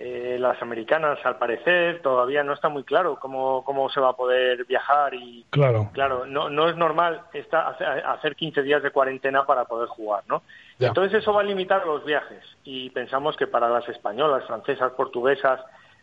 [0.04, 4.16] eh, las americanas, al parecer, todavía no está muy claro cómo, cómo se va a
[4.16, 9.46] poder viajar y claro, claro no, no es normal esta, hacer 15 días de cuarentena
[9.46, 10.42] para poder jugar, ¿no?
[10.80, 15.62] Entonces eso va a limitar los viajes y pensamos que para las españolas, francesas, portuguesas,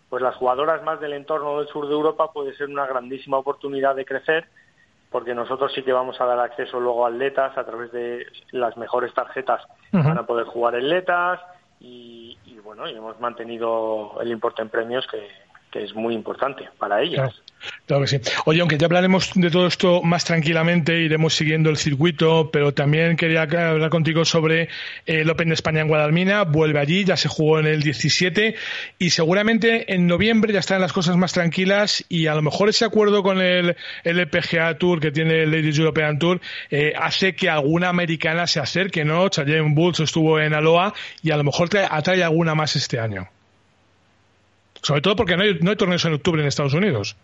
[0.08, 3.96] pues las jugadoras más del entorno del sur de Europa puede ser una grandísima oportunidad
[3.96, 4.46] de crecer
[5.10, 8.76] porque nosotros sí que vamos a dar acceso luego a atletas a través de las
[8.76, 11.40] mejores tarjetas van a poder jugar atletas
[11.80, 15.28] y, bueno, y hemos mantenido el importe en premios que,
[15.70, 17.42] que es muy importante para ellas.
[17.86, 18.20] Que sí.
[18.44, 23.16] Oye, aunque ya hablaremos de todo esto más tranquilamente, iremos siguiendo el circuito, pero también
[23.16, 24.68] quería hablar contigo sobre
[25.06, 26.44] el Open de España en Guadalmina.
[26.44, 28.54] Vuelve allí, ya se jugó en el 17
[28.98, 32.84] y seguramente en noviembre ya están las cosas más tranquilas y a lo mejor ese
[32.84, 36.40] acuerdo con el, LPGA Tour que tiene el Ladies European Tour
[36.70, 39.28] eh, hace que alguna americana se acerque, ¿no?
[39.28, 40.92] Cheyenne Bulls estuvo en Aloha
[41.22, 43.28] y a lo mejor atrae alguna más este año.
[44.82, 47.16] Sobre todo porque no hay, no hay torneos en octubre en Estados Unidos.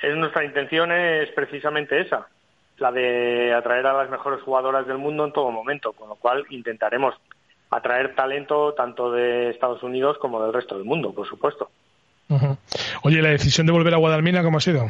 [0.00, 2.28] Es nuestra intención es precisamente esa,
[2.78, 6.44] la de atraer a las mejores jugadoras del mundo en todo momento, con lo cual
[6.50, 7.14] intentaremos
[7.70, 11.70] atraer talento tanto de Estados Unidos como del resto del mundo, por supuesto.
[13.02, 14.86] Oye, ¿la decisión de volver a Guadalmina cómo ha sido?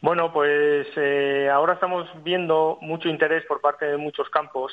[0.00, 4.72] Bueno, pues eh, ahora estamos viendo mucho interés por parte de muchos campos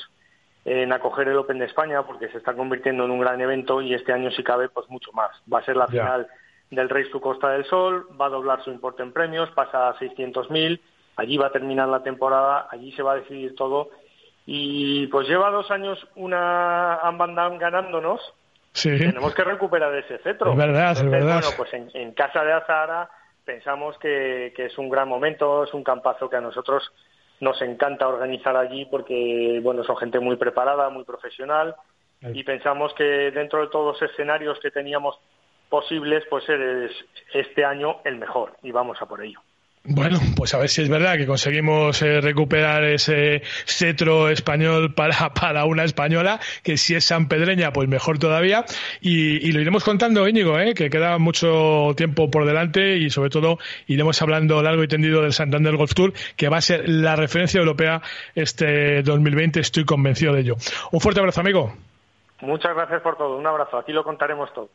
[0.64, 3.94] en acoger el Open de España porque se está convirtiendo en un gran evento y
[3.94, 5.30] este año si cabe pues mucho más.
[5.52, 6.26] Va a ser la final
[6.70, 9.98] del Race to Costa del Sol, va a doblar su importe en premios, pasa a
[9.98, 10.80] 600.000,
[11.16, 13.90] allí va a terminar la temporada, allí se va a decidir todo
[14.46, 18.20] y pues lleva dos años una Ambandam ganándonos.
[18.72, 18.98] Sí.
[18.98, 20.52] Tenemos que recuperar ese cetro.
[20.52, 21.40] Es verdad, es verdad.
[21.40, 23.10] Bueno, pues en, casa de Azara
[23.44, 26.90] pensamos que, que es un gran momento, es un campazo que a nosotros
[27.40, 31.74] nos encanta organizar allí porque bueno son gente muy preparada, muy profesional
[32.22, 35.18] y pensamos que dentro de todos los escenarios que teníamos
[35.70, 36.92] posibles, pues es
[37.32, 39.40] este año el mejor y vamos a por ello.
[39.82, 45.30] Bueno, pues a ver si es verdad que conseguimos eh, recuperar ese cetro español para,
[45.34, 48.66] para una española, que si es sanpedreña, pues mejor todavía.
[49.00, 50.74] Y, lo iremos contando, Íñigo, ¿eh?
[50.74, 55.32] que queda mucho tiempo por delante y sobre todo iremos hablando largo y tendido del
[55.32, 58.02] Santander Golf Tour, que va a ser la referencia europea
[58.34, 60.56] este 2020, estoy convencido de ello.
[60.92, 61.72] Un fuerte abrazo, amigo.
[62.42, 64.68] Muchas gracias por todo, un abrazo, aquí lo contaremos todo.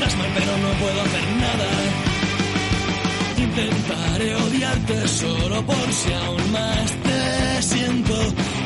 [0.00, 1.68] Estás mal, pero no puedo hacer nada.
[3.36, 8.14] Intentaré odiarte solo por si aún más te siento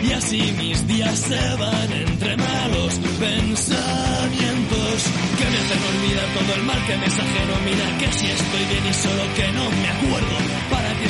[0.02, 4.96] y así mis días se van entre malos pensamientos
[5.38, 7.54] que me hacen olvidar todo el mal que me es ajeno.
[7.64, 10.36] Mira que si estoy bien y solo que no me acuerdo
[10.70, 11.08] para que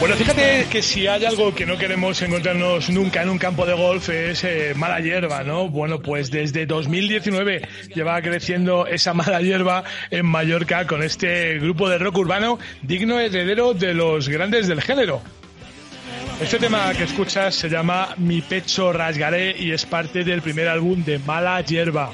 [0.00, 3.74] Bueno, fíjate que si hay algo que no queremos encontrarnos nunca en un campo de
[3.74, 5.68] golf es eh, mala hierba, ¿no?
[5.68, 11.98] Bueno, pues desde 2019 lleva creciendo esa mala hierba en Mallorca con este grupo de
[11.98, 15.20] rock urbano digno heredero de los grandes del género.
[16.40, 21.04] Este tema que escuchas se llama Mi pecho rasgaré y es parte del primer álbum
[21.04, 22.12] de Mala Hierba.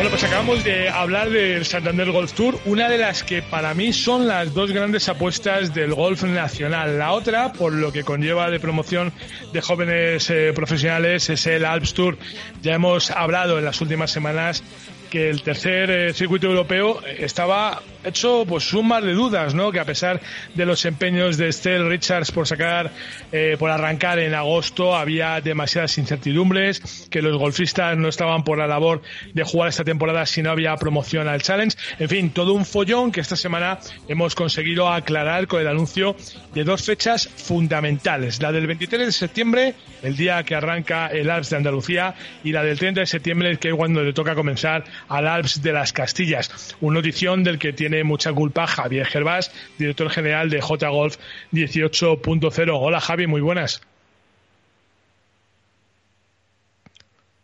[0.00, 3.92] Bueno, pues acabamos de hablar del Santander Golf Tour, una de las que para mí
[3.92, 6.98] son las dos grandes apuestas del golf nacional.
[6.98, 9.12] La otra, por lo que conlleva de promoción
[9.52, 12.16] de jóvenes eh, profesionales, es el Alps Tour.
[12.62, 14.62] Ya hemos hablado en las últimas semanas
[15.10, 19.72] que el tercer eh, circuito europeo estaba hecho pues un mar de dudas, ¿no?
[19.72, 20.20] Que a pesar
[20.54, 22.90] de los empeños de Estelle Richards por sacar,
[23.32, 28.66] eh, por arrancar en agosto, había demasiadas incertidumbres, que los golfistas no estaban por la
[28.66, 31.76] labor de jugar esta temporada si no había promoción al Challenge.
[31.98, 36.16] En fin, todo un follón que esta semana hemos conseguido aclarar con el anuncio
[36.54, 38.40] de dos fechas fundamentales.
[38.40, 42.62] La del 23 de septiembre, el día que arranca el Alps de Andalucía, y la
[42.62, 46.76] del 30 de septiembre, que es cuando le toca comenzar al Alps de las Castillas.
[46.80, 51.16] Una notición del que tiene mucha culpa Javier Gervás, director general de J Golf
[51.52, 52.70] 18.0.
[52.72, 53.80] Hola Javi, muy buenas.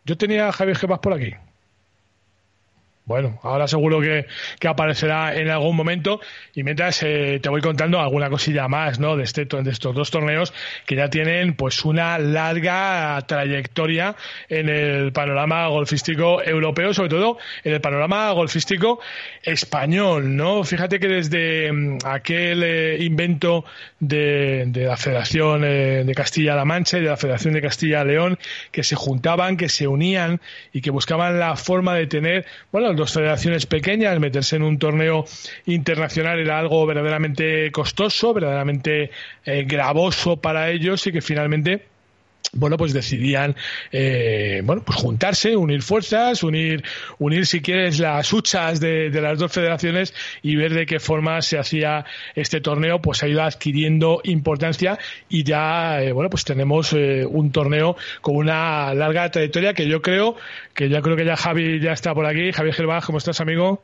[0.05, 1.33] Yo tenía a Javier Gervás por aquí.
[3.07, 4.25] Bueno, ahora seguro que,
[4.59, 6.19] que, aparecerá en algún momento
[6.53, 9.15] y mientras eh, te voy contando alguna cosilla más, ¿no?
[9.15, 10.53] De, este, de estos dos torneos
[10.85, 14.17] que ya tienen pues una larga trayectoria
[14.49, 18.99] en el panorama golfístico europeo, sobre todo en el panorama golfístico
[19.41, 20.65] español, ¿no?
[20.65, 23.63] Fíjate que desde mm, aquel eh, invento
[24.01, 28.37] de, de, la Federación eh, de Castilla-La Mancha y de la Federación de Castilla-León
[28.73, 30.41] que se juntaban, que se unían
[30.73, 35.25] y que buscaban la forma de tener, bueno, dos federaciones pequeñas, meterse en un torneo
[35.65, 39.11] internacional era algo verdaderamente costoso, verdaderamente
[39.45, 41.96] eh, gravoso para ellos y que finalmente
[42.53, 43.55] bueno, pues decidían,
[43.91, 46.83] eh, bueno, pues juntarse, unir fuerzas, unir,
[47.19, 51.41] unir si quieres las huchas de, de, las dos federaciones y ver de qué forma
[51.41, 52.05] se hacía
[52.35, 54.97] este torneo, pues ha ido adquiriendo importancia
[55.29, 60.01] y ya, eh, bueno, pues tenemos eh, un torneo con una larga trayectoria que yo
[60.01, 60.35] creo,
[60.73, 62.51] que ya creo que ya Javi ya está por aquí.
[62.51, 63.83] Javier Gervás, ¿cómo estás, amigo?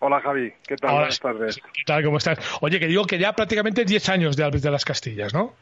[0.00, 0.90] Hola Javi, ¿qué tal?
[0.90, 0.98] Hola.
[1.00, 1.56] Buenas tardes.
[1.56, 2.02] ¿Qué tal?
[2.02, 2.38] ¿Cómo estás?
[2.60, 5.54] Oye, que digo que ya prácticamente 10 años de Alves de las Castillas, ¿no?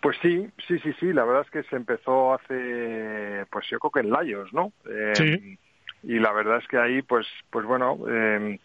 [0.00, 1.12] Pues sí, sí, sí, sí.
[1.12, 4.72] La verdad es que se empezó hace, pues yo creo que en Layos, ¿no?
[4.88, 5.58] Eh, sí.
[6.02, 8.58] Y la verdad es que ahí, pues, pues bueno, eh,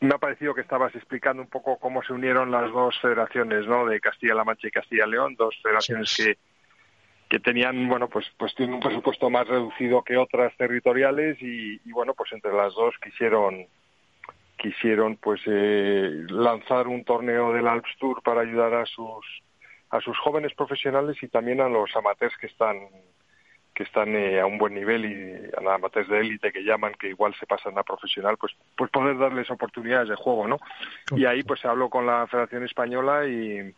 [0.00, 3.86] me ha parecido que estabas explicando un poco cómo se unieron las dos federaciones, ¿no?
[3.86, 6.24] De Castilla-La Mancha y Castilla-León, dos federaciones sí.
[6.24, 6.38] que
[7.28, 11.92] que tenían, bueno, pues, pues tienen un presupuesto más reducido que otras territoriales y, y
[11.92, 13.66] bueno, pues entre las dos quisieron
[14.56, 19.26] quisieron pues eh, lanzar un torneo del Alps Tour para ayudar a sus
[19.94, 22.78] a sus jóvenes profesionales y también a los amateurs que están
[23.74, 26.94] que están eh, a un buen nivel y a los amateurs de élite que llaman
[26.94, 30.58] que igual se pasan a profesional pues pues poder darles oportunidades de juego no
[31.16, 33.72] y ahí pues se habló con la Federación Española y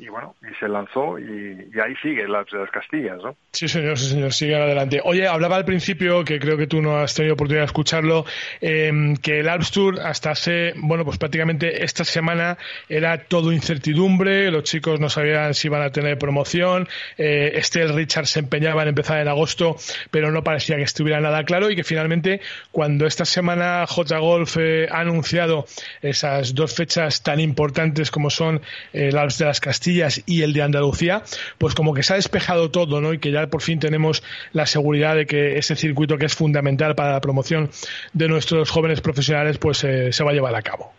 [0.00, 3.36] y bueno, y se lanzó y, ahí sigue las las Castillas, ¿no?
[3.52, 5.00] Sí, señor, sí, señor, sigue adelante.
[5.04, 8.24] Oye, hablaba al principio, que creo que tú no has tenido oportunidad de escucharlo,
[8.60, 8.90] eh,
[9.22, 12.56] que el Alps Tour hasta hace, bueno, pues prácticamente esta semana
[12.88, 18.30] era todo incertidumbre, los chicos no sabían si iban a tener promoción, eh, Estelle Richards
[18.30, 19.76] se empeñaba en empezar en agosto,
[20.10, 22.40] pero no parecía que estuviera nada claro y que finalmente
[22.72, 25.66] cuando esta semana J Golf eh, ha anunciado
[26.00, 29.89] esas dos fechas tan importantes como son el Alps de las Castillas,
[30.26, 31.22] y el de Andalucía,
[31.58, 33.12] pues como que se ha despejado todo, ¿no?
[33.12, 34.22] Y que ya por fin tenemos
[34.52, 37.70] la seguridad de que ese circuito que es fundamental para la promoción
[38.12, 40.92] de nuestros jóvenes profesionales, pues eh, se va a llevar a cabo.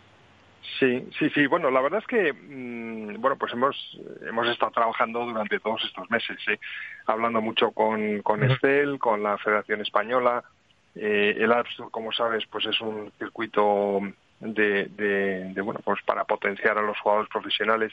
[0.78, 1.46] Sí, sí, sí.
[1.46, 3.76] Bueno, la verdad es que, mmm, bueno, pues hemos,
[4.28, 6.58] hemos estado trabajando durante todos estos meses, ¿eh?
[7.06, 8.42] hablando mucho con, con.
[8.42, 10.42] Estel, con la Federación Española.
[10.96, 14.00] Eh, el Alps Tour, como sabes, pues es un circuito
[14.40, 17.92] de, de, de, bueno, pues para potenciar a los jugadores profesionales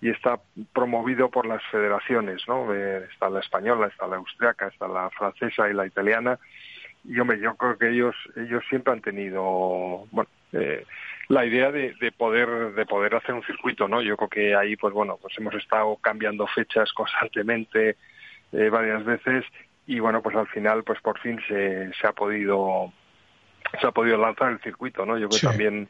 [0.00, 0.38] y está
[0.72, 2.72] promovido por las federaciones, ¿no?
[2.74, 6.38] Eh, está la española, está la austriaca, está la francesa y la italiana.
[7.04, 10.84] Y hombre, yo creo que ellos ellos siempre han tenido, bueno, eh,
[11.28, 14.02] la idea de, de, poder de poder hacer un circuito, ¿no?
[14.02, 17.96] Yo creo que ahí, pues bueno, pues hemos estado cambiando fechas constantemente
[18.52, 19.44] eh, varias veces
[19.86, 22.92] y bueno, pues al final, pues por fin se, se ha podido
[23.80, 25.18] se ha podido lanzar el circuito, ¿no?
[25.18, 25.88] Yo creo que también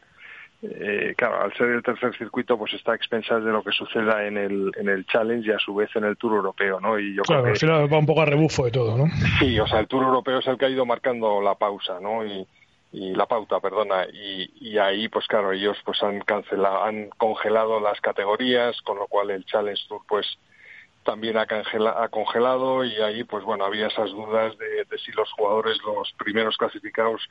[0.71, 4.27] eh, claro, al ser el tercer circuito, pues está a expensas de lo que suceda
[4.27, 6.99] en el, en el Challenge y a su vez en el Tour Europeo, ¿no?
[6.99, 9.07] Y yo claro, creo al final va un poco a rebufo de todo, ¿no?
[9.39, 12.25] Sí, o sea, el Tour Europeo es el que ha ido marcando la pausa, ¿no?
[12.25, 12.47] Y,
[12.93, 17.81] y la pauta, perdona, y, y ahí, pues claro, ellos pues han cancelado, han congelado
[17.81, 20.27] las categorías, con lo cual el Challenge Tour, pues
[21.07, 25.13] también ha, congela, ha congelado y ahí, pues bueno, había esas dudas de, de si
[25.13, 27.23] los jugadores, los primeros clasificados,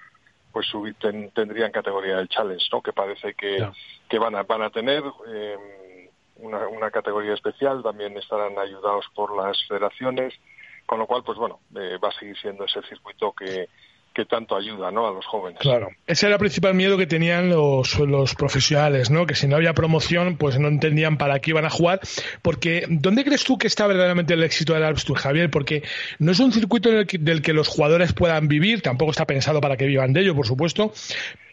[0.55, 2.81] pues subir, ten, tendrían categoría del challenge, ¿no?
[2.81, 3.69] Que parece que,
[4.07, 9.35] que van a van a tener eh, una, una, categoría especial, también estarán ayudados por
[9.35, 10.33] las federaciones,
[10.85, 13.67] con lo cual, pues bueno, eh, va a seguir siendo ese circuito que
[14.15, 15.07] que tanto ayuda ¿no?
[15.07, 15.59] a los jóvenes.
[15.59, 19.25] Claro, ese era el principal miedo que tenían los, los profesionales, ¿no?
[19.25, 21.99] que si no había promoción, pues no entendían para qué iban a jugar.
[22.41, 25.51] Porque, ¿dónde crees tú que está verdaderamente el éxito del Alps Tour, Javier?
[25.51, 25.83] Porque
[26.17, 29.59] no es un circuito el que, del que los jugadores puedan vivir, tampoco está pensado
[29.59, 30.93] para que vivan de ello, por supuesto.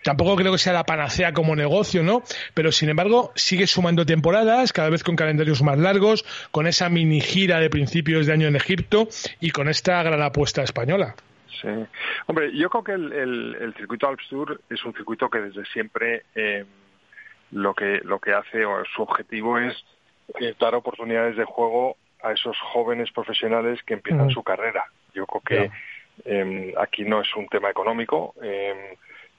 [0.04, 2.22] Tampoco creo que sea la panacea como negocio, ¿no?
[2.54, 7.20] Pero sin embargo, sigue sumando temporadas, cada vez con calendarios más largos, con esa mini
[7.20, 9.08] gira de principios de año en Egipto
[9.40, 11.16] y con esta gran apuesta española.
[11.62, 11.68] Sí.
[12.26, 15.64] Hombre, yo creo que el, el, el, circuito Alps Tour es un circuito que desde
[15.66, 16.64] siempre eh,
[17.52, 19.84] lo que lo que hace o su objetivo es
[20.40, 24.84] eh, dar oportunidades de juego a esos jóvenes profesionales que empiezan su carrera.
[25.14, 25.70] Yo creo que
[26.24, 26.42] yeah.
[26.42, 28.34] eh, aquí no es un tema económico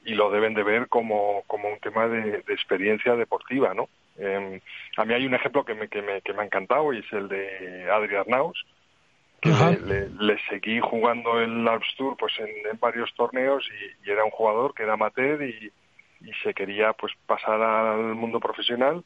[0.05, 3.89] y lo deben de ver como, como un tema de, de experiencia deportiva, ¿no?
[4.97, 7.13] a mí hay un ejemplo que me, que me, que me ha encantado y es
[7.13, 8.63] el de Adri Arnaus,
[9.43, 14.07] que le, le, le, seguí jugando el Alps Tour pues en, en varios torneos y,
[14.07, 15.71] y, era un jugador que era amateur y,
[16.21, 19.03] y, se quería pues pasar al mundo profesional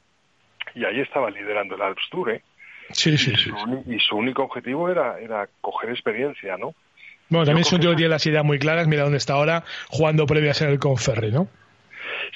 [0.75, 2.43] y ahí estaba liderando el Alps Tour ¿eh?
[2.91, 6.73] sí, sí, y, sí, su, y su único objetivo era era coger experiencia no
[7.29, 8.87] bueno también es un tío que tiene las ideas muy claras.
[8.87, 11.47] Mira dónde está ahora jugando previas en el Conferri no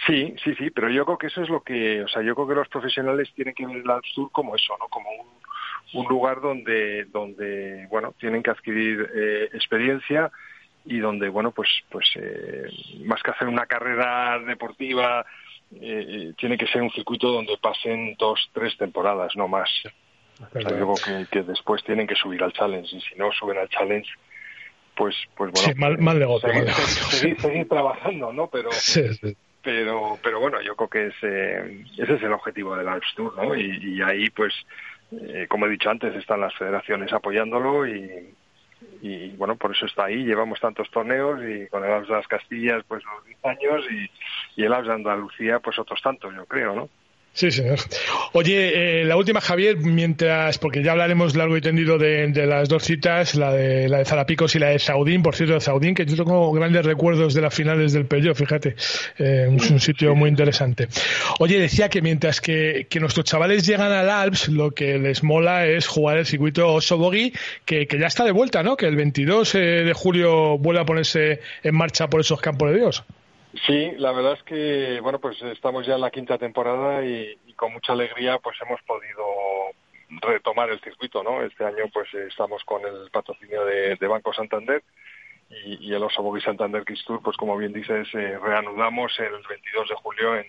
[0.07, 2.47] Sí, sí, sí, pero yo creo que eso es lo que, o sea, yo creo
[2.47, 4.87] que los profesionales tienen que ver el Alps Tour como eso, ¿no?
[4.87, 5.40] Como un,
[5.93, 10.31] un lugar donde, donde bueno, tienen que adquirir eh, experiencia
[10.85, 12.69] y donde, bueno, pues, pues eh,
[13.03, 15.25] más que hacer una carrera deportiva,
[15.79, 19.69] eh, tiene que ser un circuito donde pasen dos, tres temporadas, no más.
[20.39, 23.69] O sea, que, que, después tienen que subir al challenge y si no suben al
[23.69, 24.09] challenge,
[24.95, 28.47] pues, pues bueno, sí, mal, mal negocio, seguir, mal seguir, seguir, trabajando, ¿no?
[28.47, 32.87] Pero, sí, sí pero pero bueno yo creo que ese, ese es el objetivo del
[32.87, 34.53] Alps Tour no y, y ahí pues
[35.11, 38.33] eh, como he dicho antes están las federaciones apoyándolo y,
[39.01, 40.23] y bueno por eso está ahí.
[40.23, 44.61] Llevamos tantos torneos y con el Alps de las Castillas pues unos 10 años y,
[44.61, 46.89] y el Alps de Andalucía pues otros tantos yo creo no
[47.33, 47.79] Sí, señor.
[48.33, 52.67] Oye, eh, la última, Javier, mientras, porque ya hablaremos largo y tendido de, de, las
[52.67, 55.95] dos citas, la de la de Zarapicos y la de Saudín, por cierto, de Saudín,
[55.95, 58.75] que yo tengo grandes recuerdos de las finales del Peugeot, fíjate,
[59.17, 60.89] eh, es un sitio muy interesante.
[61.39, 65.67] Oye, decía que mientras que, que, nuestros chavales llegan al Alps, lo que les mola
[65.67, 68.75] es jugar el circuito Osobogui, que, que ya está de vuelta, ¿no?
[68.75, 73.05] Que el 22 de julio vuelve a ponerse en marcha por esos campos de Dios.
[73.65, 77.53] Sí, la verdad es que, bueno, pues estamos ya en la quinta temporada y, y,
[77.53, 79.25] con mucha alegría pues hemos podido
[80.21, 81.43] retomar el circuito, ¿no?
[81.43, 84.83] Este año pues estamos con el patrocinio de, de Banco Santander
[85.65, 89.89] y, y el Oso Santander Kids Tour, pues como bien dices, eh, reanudamos el 22
[89.89, 90.45] de julio en,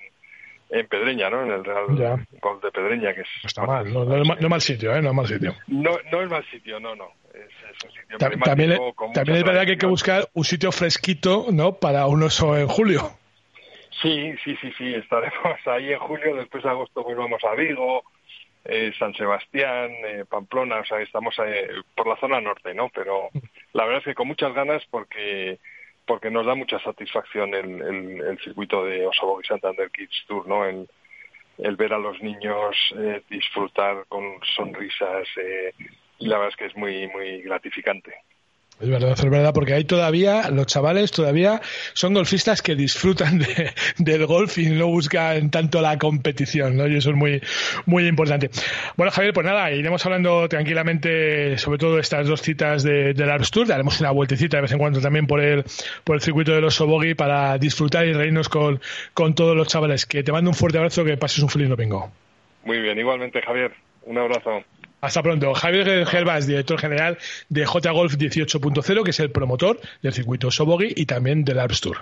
[0.70, 1.42] en Pedreña, ¿no?
[1.42, 2.16] En el Real ya.
[2.40, 3.28] Gol de Pedreña, que es...
[3.42, 5.02] No está mal, no, no, no, es mal sitio, ¿eh?
[5.02, 5.54] No es mal sitio.
[5.66, 7.12] No, no es mal sitio, no, no.
[7.34, 8.78] Es, un sitio también,
[9.14, 11.74] también es verdad que hay que buscar un sitio fresquito, ¿no?
[11.74, 13.10] Para un oso en julio.
[14.02, 18.02] Sí, sí, sí, sí, estaremos ahí en julio, después de agosto volvamos a Vigo,
[18.64, 22.90] eh, San Sebastián, eh, Pamplona, o sea, estamos eh, por la zona norte, ¿no?
[22.94, 23.30] Pero
[23.72, 25.58] la verdad es que con muchas ganas porque
[26.04, 30.48] porque nos da mucha satisfacción el, el, el circuito de Osobog y Santander Kids Tour,
[30.48, 30.64] ¿no?
[30.64, 30.88] El,
[31.58, 35.72] el ver a los niños eh, disfrutar con sonrisas eh,
[36.18, 38.14] y la verdad es que es muy muy gratificante.
[38.82, 41.60] Es verdad, es verdad, porque hay todavía, los chavales todavía
[41.92, 46.88] son golfistas que disfrutan de, del golf y no buscan tanto la competición, ¿no?
[46.88, 47.40] Y eso es muy,
[47.86, 48.50] muy importante.
[48.96, 53.52] Bueno, Javier, pues nada, iremos hablando tranquilamente sobre todo estas dos citas de, del Alps
[53.52, 53.68] Tour.
[53.68, 55.64] Daremos una vueltecita de vez en cuando también por el,
[56.02, 58.80] por el circuito de los Sobogi para disfrutar y reírnos con,
[59.14, 60.06] con todos los chavales.
[60.06, 62.10] Que te mando un fuerte abrazo, que pases un feliz domingo.
[62.64, 63.72] Muy bien, igualmente Javier,
[64.06, 64.64] un abrazo.
[65.02, 65.52] Hasta pronto.
[65.52, 70.92] Javier Gervas, director general de J Golf 18.0, que es el promotor del circuito Sobogi
[70.94, 71.98] y también del Alps Tour.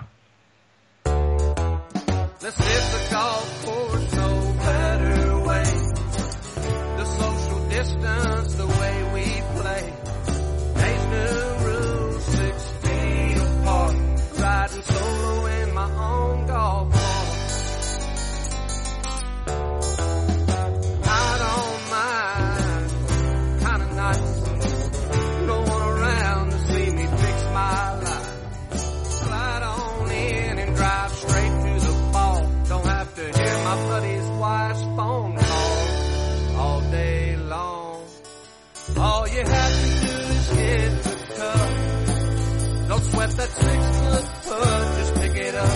[43.31, 45.69] Don't sweat that six foot putt, just pick it up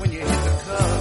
[0.00, 1.00] when you hit the cup.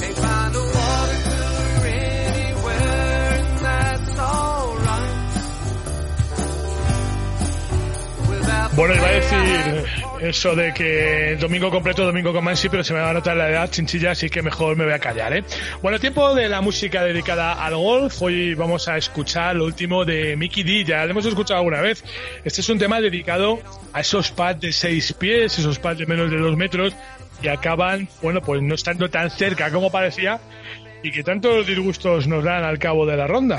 [0.00, 5.12] Can't find a water cooler anywhere, and that's alright.
[8.28, 9.84] Without Bueno, iba a decir
[10.20, 13.48] eso de que domingo completo, domingo con Mansi, pero se me va a notar la
[13.48, 15.44] edad chinchilla, así que mejor me voy a callar, ¿eh?
[15.80, 18.20] Bueno, tiempo de la música dedicada al golf.
[18.20, 20.84] Hoy vamos a escuchar lo último de Mickey D.
[20.84, 22.04] Ya lo hemos escuchado alguna vez.
[22.44, 23.60] Este es un tema dedicado
[23.98, 26.94] a esos pads de seis pies, esos pads de menos de dos metros,
[27.42, 30.38] que acaban, bueno, pues no estando tan cerca como parecía
[31.02, 33.58] y que tantos disgustos nos dan al cabo de la ronda.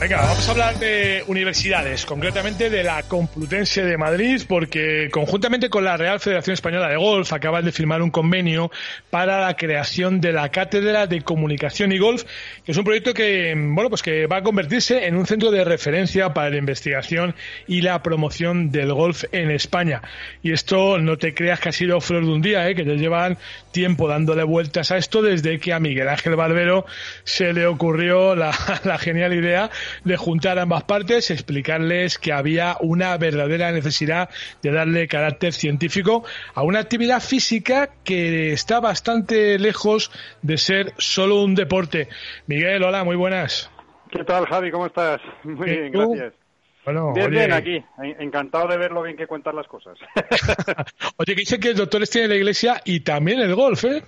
[0.00, 5.84] Venga, vamos a hablar de universidades, concretamente de la Complutense de Madrid, porque conjuntamente con
[5.84, 8.70] la Real Federación Española de Golf acaban de firmar un convenio
[9.10, 12.24] para la creación de la Cátedra de Comunicación y Golf,
[12.64, 15.64] que es un proyecto que, bueno, pues que va a convertirse en un centro de
[15.64, 17.34] referencia para la investigación
[17.66, 20.00] y la promoción del golf en España.
[20.42, 22.74] Y esto no te creas que ha sido flor de un día, ¿eh?
[22.74, 23.36] que ya llevan
[23.70, 26.86] tiempo dándole vueltas a esto desde que a Miguel Ángel Barbero
[27.24, 29.70] se le ocurrió la, la genial idea
[30.04, 34.28] de juntar ambas partes, explicarles que había una verdadera necesidad
[34.62, 36.24] de darle carácter científico
[36.54, 40.10] a una actividad física que está bastante lejos
[40.42, 42.08] de ser solo un deporte.
[42.46, 43.70] Miguel, hola, muy buenas.
[44.10, 44.70] ¿Qué tal, Javi?
[44.70, 45.20] ¿Cómo estás?
[45.44, 46.12] Muy ¿Y bien, tú?
[46.14, 46.34] gracias.
[46.84, 47.76] Bueno, bien, oye, bien, aquí.
[48.02, 49.98] En- Encantado de ver lo bien que cuentan las cosas.
[51.16, 54.02] oye, que dice que el doctor tiene la iglesia y también el golf, ¿eh?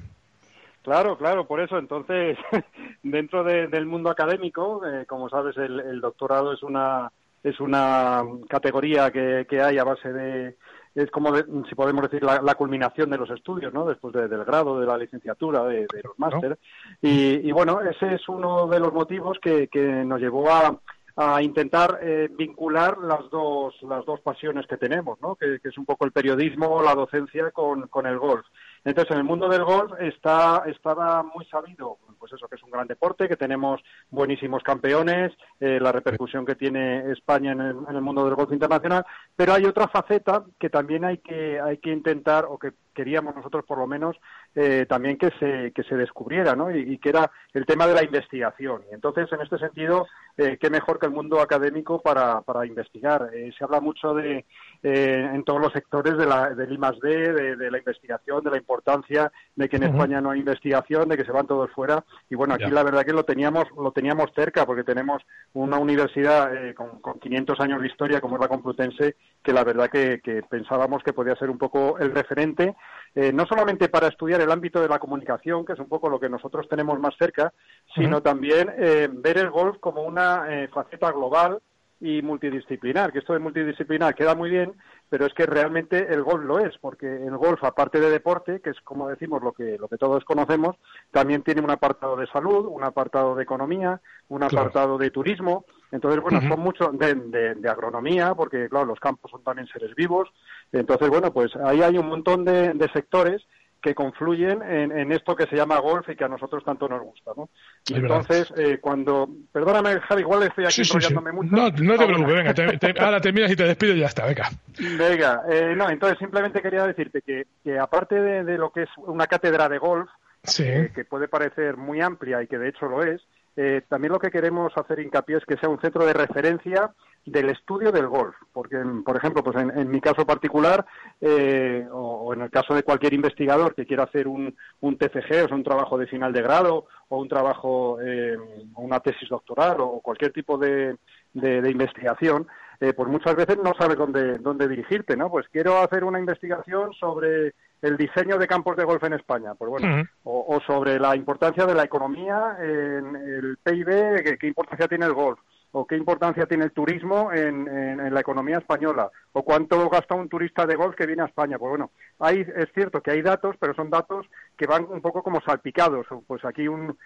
[0.82, 1.78] Claro, claro, por eso.
[1.78, 2.36] Entonces,
[3.02, 7.10] dentro de- del mundo académico, eh, como sabes, el, el doctorado es una
[7.44, 10.56] es una categoría que, que hay a base de
[10.94, 13.84] es como de- si podemos decir la, la culminación de los estudios, ¿no?
[13.86, 16.58] Después de- del grado, de la licenciatura, de, de los máster.
[17.00, 20.78] Y, y bueno, ese es uno de los motivos que, que nos llevó a,
[21.16, 25.34] a intentar eh, vincular las dos las dos pasiones que tenemos, ¿no?
[25.34, 28.46] Que, que es un poco el periodismo, la docencia con, con el golf.
[28.84, 32.70] Entonces, en el mundo del golf está estaba muy sabido, pues eso, que es un
[32.70, 33.80] gran deporte, que tenemos
[34.10, 38.52] buenísimos campeones, eh, la repercusión que tiene España en el, en el mundo del golf
[38.52, 39.04] internacional,
[39.36, 43.64] pero hay otra faceta que también hay que hay que intentar o que queríamos nosotros
[43.64, 44.16] por lo menos
[44.54, 46.70] eh, también que se que se descubriera, ¿no?
[46.70, 48.82] Y, y que era el tema de la investigación.
[48.90, 53.30] Y entonces, en este sentido, eh, qué mejor que el mundo académico para, para investigar.
[53.34, 54.44] Eh, se habla mucho de
[54.82, 58.50] eh, en todos los sectores de la, del I D, de, de la investigación, de
[58.50, 59.82] la importancia de que en.
[59.84, 62.04] España no hay investigación, de que se van todos fuera.
[62.30, 62.70] Y bueno, aquí Ya.
[62.70, 65.22] la verdad que lo teníamos lo teníamos cerca porque tenemos
[65.54, 69.64] una universidad eh, con, con 500 años de historia como es la Complutense, que la
[69.64, 72.74] verdad que, que pensábamos que podía ser un poco el referente,
[73.14, 76.18] eh, no solamente para estudiar el ámbito de la comunicación, que es un poco lo
[76.18, 77.52] que nosotros tenemos más cerca,
[77.94, 81.60] sino también eh, ver el golf como una eh, faceta global
[82.00, 84.72] y multidisciplinar, que esto de multidisciplinar queda muy bien,
[85.08, 88.70] pero es que realmente el golf lo es, porque el golf, aparte de deporte, que
[88.70, 90.74] es como decimos lo que, lo que todos conocemos,
[91.12, 94.56] también tiene un apartado de salud, un apartado de economía, un Claro.
[94.58, 99.30] apartado de turismo, entonces, bueno, son muchos de, de- de agronomía, porque claro, los campos
[99.30, 100.28] son también seres vivos,
[100.72, 103.42] entonces, bueno, pues ahí hay un montón de, de sectores
[103.80, 107.02] que confluyen en, en esto que se llama golf y que a nosotros tanto nos
[107.02, 107.48] gusta, ¿no?
[107.88, 109.28] Y entonces, eh, cuando...
[109.50, 110.96] Perdóname, Javi, igual estoy aquí Sí, sí, sí.
[110.98, 111.50] enrollándome mucho.
[111.50, 114.24] No, no te preocupes, venga, te- te- ahora terminas y te despido y ya está,
[114.26, 114.48] venga.
[114.78, 118.88] Venga, eh, no, entonces simplemente quería decirte que, que aparte de, de lo que es
[118.98, 120.08] una cátedra de golf,
[120.44, 120.62] Sí.
[120.64, 123.20] eh, que puede parecer muy amplia y que de hecho lo es,
[123.56, 126.92] eh, también lo que queremos hacer hincapié es que sea un centro de referencia
[127.24, 130.84] del estudio del golf, porque, por ejemplo, pues en, mi caso particular,
[131.20, 135.48] eh, o, en el caso de cualquier investigador que quiera hacer un, un TFG, o
[135.48, 138.36] sea, un trabajo de final de grado, o un trabajo, eh,
[138.76, 140.96] una tesis doctoral, o cualquier tipo de,
[141.32, 142.48] de, investigación,
[142.80, 145.30] eh, pues muchas veces no sabes dónde, dónde dirigirte, ¿no?
[145.30, 149.70] Pues quiero hacer una investigación sobre el diseño de campos de golf en España, pues
[149.70, 155.12] bueno, o, sobre la importancia de la economía en el PIB, qué importancia tiene el
[155.12, 155.40] golf,
[155.72, 160.66] o qué importancia tiene el turismo en, la economía española, o cuánto gasta un turista
[160.66, 161.58] de golf que viene a España.
[161.58, 164.26] Pues bueno, hay, es cierto que hay datos, pero son datos
[164.56, 166.06] que van un poco como salpicados.
[166.26, 166.96] Pues aquí un,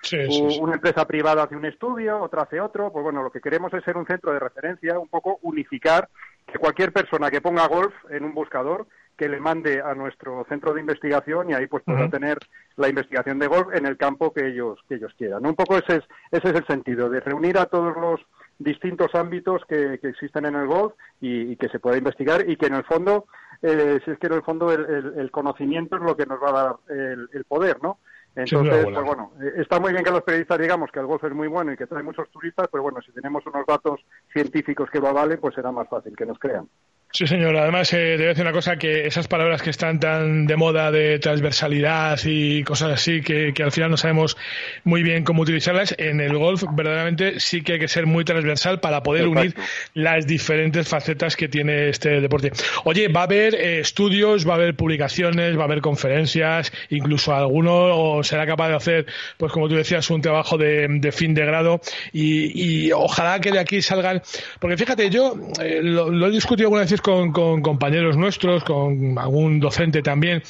[0.60, 2.92] una empresa privada hace un estudio, otra hace otro.
[2.92, 6.08] Pues bueno, lo que queremos es ser un centro de referencia, un poco unificar,
[6.44, 8.86] que cualquier persona que ponga golf en un buscador
[9.16, 12.38] que le mande a nuestro centro de investigación y ahí pues podrá tener
[12.76, 15.46] la investigación de golf en el campo que ellos que ellos quieran.
[15.46, 18.20] Un poco ese es, ese es el sentido de reunir a todos los
[18.58, 22.74] distintos ámbitos que, existen en el golf y, que se pueda investigar y que en
[22.74, 23.26] el fondo,
[23.62, 26.64] eh, si es que en el fondo el, conocimiento es lo que nos va a
[26.64, 27.98] dar el, poder, ¿no?
[28.34, 31.32] Entonces, pues bueno, eh, está muy bien que los periodistas digamos que el golf es
[31.32, 34.00] muy bueno y que trae muchos turistas, pero bueno, si tenemos unos datos
[34.30, 36.68] científicos que lo avalen, pues será más fácil que nos crean.
[37.16, 37.56] Sí, señor.
[37.56, 40.54] Además, eh, te voy a decir una cosa, que esas palabras que están tan de
[40.54, 44.36] moda de transversalidad y cosas así, que, al final no sabemos
[44.84, 48.80] muy bien cómo utilizarlas, en el golf verdaderamente sí que hay que ser muy transversal
[48.80, 49.54] para poder unir
[49.94, 52.52] las diferentes facetas que tiene este deporte.
[52.84, 57.34] Oye, va a haber eh, estudios, va a haber publicaciones, va a haber conferencias, incluso
[57.34, 59.06] alguno será capaz de hacer,
[59.38, 61.80] pues como tú decías, un trabajo de, fin de grado
[62.12, 64.20] y, ojalá que de aquí salgan,
[64.60, 69.16] porque fíjate, yo eh, lo, lo he discutido alguna vez con, con compañeros nuestros, con
[69.16, 70.42] algún docente también,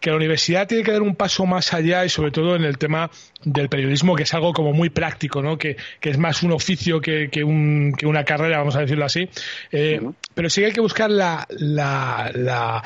[0.00, 2.76] que la universidad tiene que dar un paso más allá y sobre todo en el
[2.76, 3.10] tema
[3.44, 5.58] del periodismo, que es algo como muy práctico, ¿no?
[5.58, 9.04] que, que es más un oficio que, que, un, que, una carrera, vamos a decirlo
[9.04, 9.28] así.
[9.72, 10.00] Eh,
[10.34, 12.82] pero sí que hay que buscar la, la, la,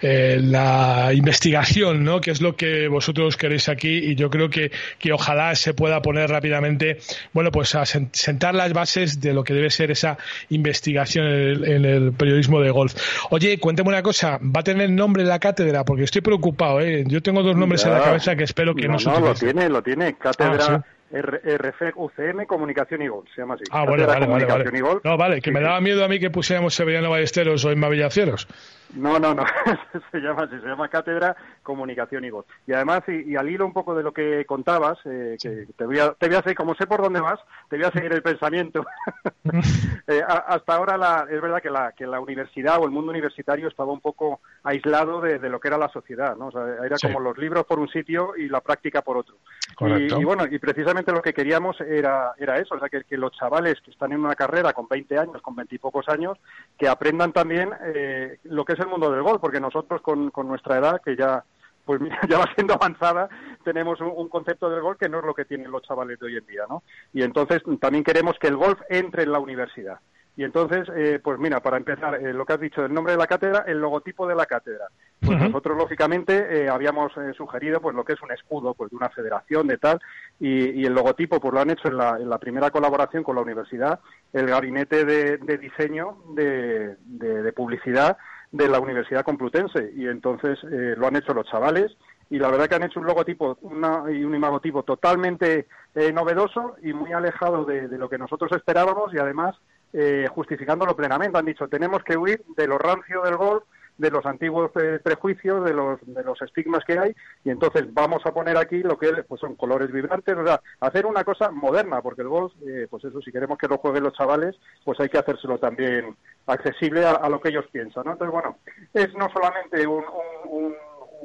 [0.00, 2.20] eh, la, investigación, ¿no?
[2.20, 6.02] que es lo que vosotros queréis aquí y yo creo que, que ojalá se pueda
[6.02, 6.98] poner rápidamente,
[7.32, 11.64] bueno, pues a sentar las bases de lo que debe ser esa investigación en el,
[11.68, 12.94] en el periodismo de golf.
[13.30, 15.84] Oye, cuénteme una cosa, ¿va a tener nombre la cátedra?
[15.84, 17.04] Porque estoy preocupado, ¿eh?
[17.06, 19.34] Yo tengo dos nombres en la cabeza que espero que no, no se No, lo
[19.34, 23.64] tiene, lo tiene cátedra ah, RF UCM Comunicación y Gol, se llama así.
[23.70, 27.10] Ah, bueno, vale, vale, No, vale, que me daba miedo a mí que pusiéramos Sevillano
[27.10, 28.46] Ballesteros o Inma Villacieros.
[28.94, 29.44] No, no, no,
[30.10, 32.46] se llama así, se llama Cátedra Comunicación y Voz.
[32.66, 35.98] Y además, y, al hilo un poco de lo que contabas, eh, que te voy,
[35.98, 38.22] a, te voy a hacer, como sé por dónde vas, te voy a seguir el
[38.22, 38.84] pensamiento.
[40.10, 43.68] Eh, hasta ahora la, es verdad que la, que la universidad o el mundo universitario
[43.68, 46.46] estaba un poco aislado de, lo que era la sociedad, ¿no?
[46.46, 49.36] O sea, era como los libros por un sitio y la práctica por otro.
[49.80, 53.32] Y, bueno, y precisamente lo que queríamos era, era eso, o sea, que, que, los
[53.32, 56.38] chavales que están en una carrera con 20 años, con 20 y pocos años,
[56.78, 60.48] que aprendan también eh, lo que es el mundo del golf, porque nosotros con, con
[60.48, 61.44] nuestra edad, que ya
[61.88, 63.30] pues ya va siendo avanzada,
[63.64, 66.36] tenemos un, concepto del golf que no es lo que tienen los chavales de hoy
[66.36, 66.82] en día, ¿no?
[67.14, 69.98] Y entonces también queremos que el golf entre en la universidad.
[70.36, 73.18] Y entonces, eh, pues mira, para empezar, eh, lo que has dicho, el nombre de
[73.18, 74.86] la cátedra, el logotipo de la cátedra.
[75.18, 79.08] Pues nosotros, lógicamente, eh, habíamos sugerido pues lo que es un escudo pues de una
[79.08, 79.98] federación, de tal,
[80.38, 83.98] y, el logotipo pues lo han hecho en la, primera colaboración con la universidad,
[84.32, 88.16] el gabinete de, diseño de, de, publicidad
[88.50, 89.92] de la Universidad Complutense.
[89.96, 91.96] Y entonces lo han hecho los chavales
[92.30, 95.66] y la verdad que han hecho un logotipo una, y un imagotipo totalmente
[96.12, 99.56] novedoso y muy alejado de, lo que nosotros esperábamos y además
[99.92, 101.38] eh, justificándolo plenamente.
[101.38, 103.64] Han dicho, tenemos que huir de lo rancio del golf,
[103.96, 108.20] de los antiguos eh, prejuicios, de los, de los estigmas que hay, y entonces vamos
[108.26, 112.02] a poner aquí lo que pues son colores vibrantes, o sea, hacer una cosa moderna,
[112.02, 115.08] porque el golf, eh, pues eso, si queremos que lo jueguen los chavales, pues hay
[115.08, 116.14] que hacérselo también
[116.48, 118.12] accesible a, lo que ellos piensan, ¿no?
[118.12, 118.58] Entonces, bueno,
[118.94, 120.04] es no solamente un,
[120.46, 120.74] un,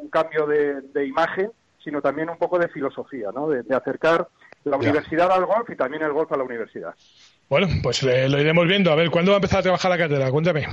[0.09, 1.51] cambio de, imagen,
[1.83, 3.49] sino también un poco de filosofía, ¿no?
[3.49, 4.27] De, acercar
[4.65, 6.93] la universidad al golf y también el golf a la universidad.
[7.49, 8.91] Bueno, pues lo iremos viendo.
[8.91, 10.31] A ver, ¿cuándo va a empezar a trabajar la cátedra?
[10.31, 10.67] Cuéntame.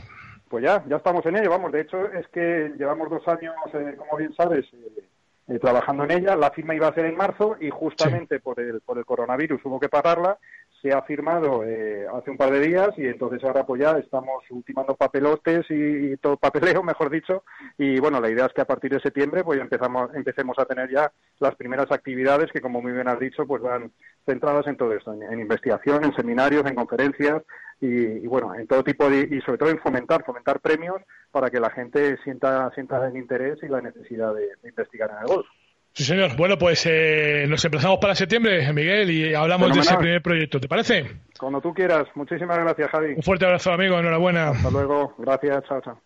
[0.50, 1.50] Pues ya, ya estamos en ello.
[1.50, 5.04] Vamos, de hecho, es que llevamos dos años, eh, como bien sabes, eh,
[5.46, 6.34] eh, trabajando en ella.
[6.34, 9.78] La firma iba a ser en marzo y justamente por, el, por el coronavirus hubo
[9.78, 10.38] que pararla
[10.80, 14.42] se ha firmado eh, hace un par de días y entonces ahora pues ya estamos
[14.50, 17.44] ultimando papelotes y, todo papeleo, mejor dicho,
[17.76, 20.90] y bueno, la idea es que a partir de septiembre pues empezamos, empecemos a tener
[20.90, 23.92] ya las primeras actividades que como muy bien has dicho pues van
[24.26, 27.42] centradas en todo esto, en, investigación, en seminarios, en conferencias
[27.80, 31.00] y, bueno, en todo tipo de, y sobre todo en fomentar, fomentar premios
[31.30, 35.34] para que la gente sienta, sienta el interés y la necesidad de, investigar en el
[35.34, 35.46] golf.
[35.92, 36.36] Sí, señor.
[36.36, 40.60] Bueno, pues eh, nos emplazamos para septiembre, Miguel, y hablamos de ese primer proyecto.
[40.60, 41.20] ¿Te parece?
[41.38, 42.06] Cuando tú quieras.
[42.14, 43.14] Muchísimas gracias, Javi.
[43.16, 43.98] Un fuerte abrazo, amigo.
[43.98, 44.50] Enhorabuena.
[44.50, 45.14] Hasta luego.
[45.18, 45.64] Gracias.
[45.68, 46.00] Chao, chao.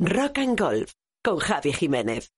[0.00, 2.30] Rock and Golf con Javi Jiménez.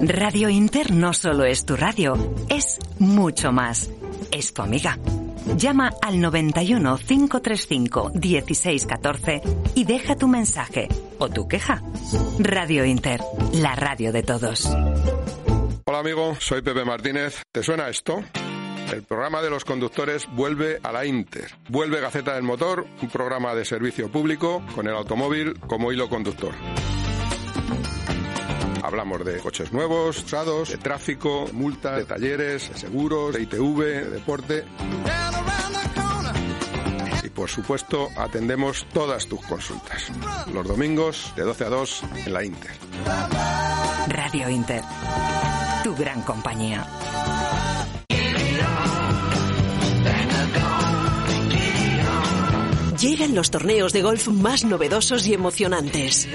[0.00, 2.14] Radio Inter no solo es tu radio,
[2.48, 3.90] es mucho más.
[4.30, 4.96] Es tu amiga.
[5.56, 9.42] Llama al 91 535 1614
[9.74, 10.88] y deja tu mensaje
[11.18, 11.82] o tu queja.
[12.38, 13.20] Radio Inter,
[13.54, 14.68] la radio de todos.
[15.86, 17.42] Hola amigo, soy Pepe Martínez.
[17.52, 18.22] ¿Te suena esto?
[18.92, 21.50] El programa de los conductores vuelve a la Inter.
[21.68, 26.54] Vuelve Gaceta del Motor, un programa de servicio público con el automóvil como hilo conductor.
[28.82, 34.10] Hablamos de coches nuevos, usados, de tráfico, multas, de talleres, de seguros, de ITV, de
[34.10, 34.64] deporte.
[37.22, 40.10] Y por supuesto, atendemos todas tus consultas.
[40.52, 42.72] Los domingos de 12 a 2 en la Inter.
[44.08, 44.82] Radio Inter,
[45.84, 46.86] tu gran compañía.
[53.00, 56.28] Llegan los torneos de golf más novedosos y emocionantes.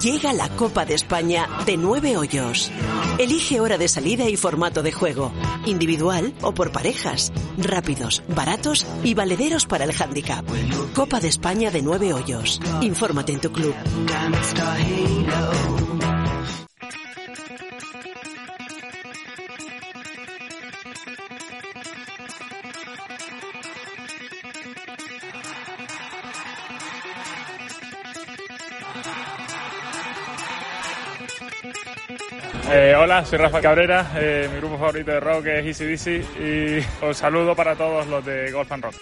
[0.00, 2.70] Llega la Copa de España de nueve hoyos.
[3.18, 5.32] Elige hora de salida y formato de juego.
[5.64, 7.32] Individual o por parejas.
[7.58, 10.44] Rápidos, baratos y valederos para el handicap.
[10.94, 12.60] Copa de España de nueve hoyos.
[12.82, 13.74] Infórmate en tu club.
[32.68, 37.04] Eh, hola, soy Rafa Cabrera, eh, mi grupo favorito de rock es Easy Dizzy y
[37.04, 38.94] os saludo para todos los de Golf and Rock.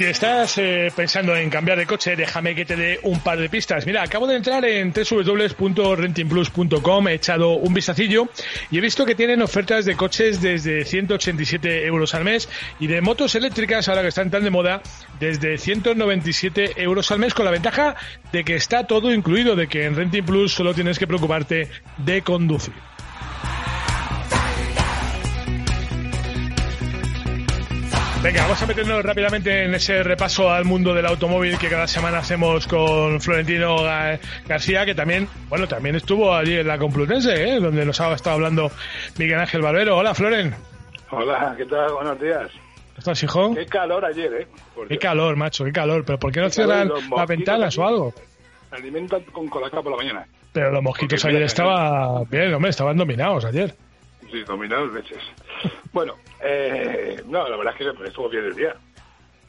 [0.00, 3.50] Si estás eh, pensando en cambiar de coche, déjame que te dé un par de
[3.50, 3.84] pistas.
[3.84, 8.30] Mira, acabo de entrar en www.rentingplus.com, he echado un vistacillo
[8.70, 12.48] y he visto que tienen ofertas de coches desde 187 euros al mes
[12.78, 14.80] y de motos eléctricas, ahora que están tan de moda,
[15.18, 17.94] desde 197 euros al mes, con la ventaja
[18.32, 22.22] de que está todo incluido, de que en Renting Plus solo tienes que preocuparte de
[22.22, 22.72] conducir.
[28.22, 32.18] Venga, vamos a meternos rápidamente en ese repaso al mundo del automóvil que cada semana
[32.18, 37.60] hacemos con Florentino Ga- García, que también, bueno, también estuvo allí en la Complutense, ¿eh?
[37.60, 38.70] donde nos ha estado hablando
[39.16, 39.96] Miguel Ángel Barbero.
[39.96, 40.54] Hola, Floren.
[41.10, 41.92] Hola, ¿qué tal?
[41.94, 42.50] Buenos días.
[42.50, 43.54] ¿Cómo estás, hijo?
[43.54, 44.46] Qué calor ayer, ¿eh?
[44.74, 45.02] Por Qué Dios.
[45.02, 46.04] calor, macho, qué calor.
[46.04, 48.14] ¿Pero por qué no cierran las ventanas o algo?
[48.70, 50.26] Alimentan con colacao por la mañana.
[50.52, 53.74] Pero los mosquitos Porque ayer estaban bien, hombre, estaban dominados ayer.
[54.30, 55.18] Sí, dominados veces.
[55.92, 58.74] Bueno, eh, no, la verdad es que estuvo bien el día.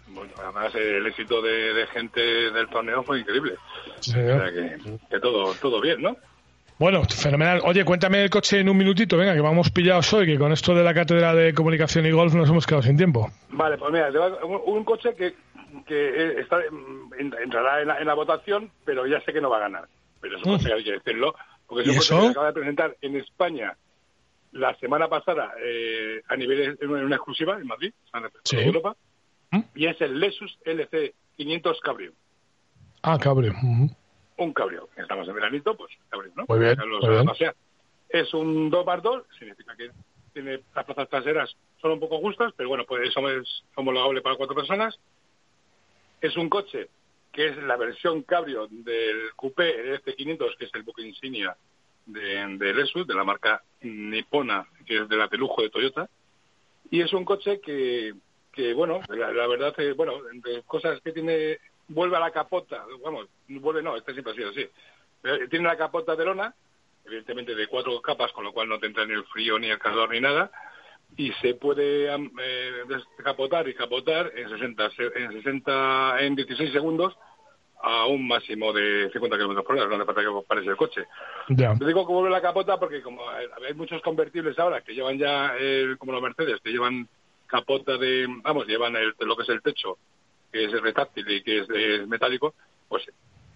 [0.08, 3.56] Bueno, además el éxito de, de gente del torneo fue increíble.
[4.02, 4.78] Sí, O sea que,
[5.10, 6.18] que todo, todo bien, ¿no?
[6.80, 7.62] Bueno, fenomenal.
[7.64, 10.74] Oye, cuéntame el coche en un minutito, venga, que vamos pillados hoy, que con esto
[10.74, 13.30] de la cátedra de comunicación y golf nos hemos quedado sin tiempo.
[13.50, 14.10] Vale, pues mira,
[14.44, 15.36] un, un coche que,
[15.86, 19.40] que eh, está, mm, en- entrará en la, en la votación, pero ya sé que
[19.42, 19.86] no va a ganar.
[20.22, 20.74] Pero es un Mm.
[20.76, 21.36] hay que decirlo,
[21.68, 22.18] porque es ¿Y un coche eso?
[22.18, 23.78] que se acaba de presentar en España
[24.52, 28.58] la semana pasada eh, a nivel en una exclusiva en Madrid, en Sí.
[28.58, 28.96] Europa,
[29.52, 29.62] ¿Mm?
[29.76, 32.14] y es el Lexus LC 500 Cabrio.
[33.04, 33.18] Ah.
[33.18, 33.90] Ujú.
[34.38, 34.90] Un cabrio.
[34.96, 36.46] Estamos en veranito, pues cabrio, ¿no?
[36.48, 37.30] Muy bien, Los- muy bien.
[37.30, 37.54] o sea,
[38.10, 39.90] es un 2 más 2, significa que
[40.34, 44.36] tiene las plazas traseras son un poco justas, pero bueno, pues eso es homologable para
[44.36, 44.98] cuatro personas.
[46.22, 46.90] Es un coche
[47.32, 51.56] que es la versión cabrio del coupé F500, que es el buque insignia
[52.06, 56.10] de, de Lexus, de la marca nipona, que es de la de lujo de Toyota.
[56.90, 58.14] Y es un coche que,
[58.52, 63.28] que bueno, la, verdad, eh, bueno, entre cosas que tiene, vuelve a la capota, vamos,
[63.48, 64.62] vuelve no, este siempre ha sido así.
[65.24, 66.54] Eh, Tiene la capota de lona,
[67.06, 69.80] evidentemente de cuatro capas, con lo cual no te entra ni el frío, ni el
[69.80, 70.52] calor, ni nada,
[71.18, 77.16] y se puede eh, descapotar y capotar en 60, se- en 60, en 16 segundos
[77.84, 81.02] a un máximo de 50 kilómetros por hora, no hace falta que pares el coche.
[81.50, 81.74] Ya.
[81.76, 85.54] Te digo que vuelve la capota porque como hay muchos convertibles ahora que llevan ya,
[85.60, 87.08] eh, como los Mercedes, que llevan
[87.48, 89.98] capota de, vamos, llevan el, lo que es el techo,
[90.52, 92.54] que es retráctil y que es, eh, metálico,
[92.88, 93.04] pues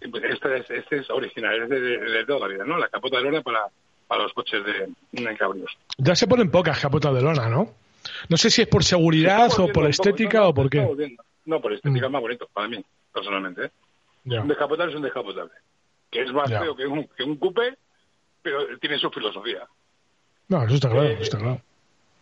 [0.01, 2.78] este es, este es original, es de, de- de toda la vida, ¿no?
[2.78, 3.61] La capota de lona para,
[4.07, 4.89] para los coches de,
[5.23, 5.71] de cabrios.
[5.97, 7.69] Ya se ponen pocas capotas de lona, ¿no?
[8.30, 11.15] No sé si es por seguridad o por un poco, estética no, o por qué.
[11.45, 13.65] No, por estética es más bonito, para mí, personalmente.
[13.65, 13.71] ¿eh?
[14.41, 15.53] Un descapotable es un descapotable.
[16.11, 17.78] Que es más feo que un, que un coupé,
[18.41, 19.67] pero tiene su filosofía.
[20.47, 21.61] No, eso está claro, Eh, está claro.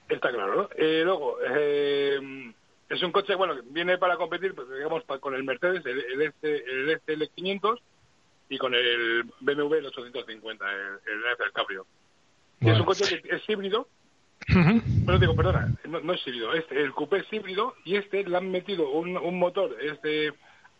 [0.10, 0.70] Está claro, ¿no?
[0.76, 2.54] Eh, luego, eh,
[2.90, 6.00] es un coche, bueno, que viene para competir, pues, digamos, pa- con el Mercedes, el,
[6.00, 7.80] el, el SL500,
[8.50, 11.86] y con el BMW el 850, el, el, el Cabrio.
[12.60, 13.88] Es un coche que es híbrido,
[15.06, 18.38] pero digo, perdona, no, no, es híbrido, este, el coupé es híbrido y este le
[18.38, 20.34] han metido un, un motor, este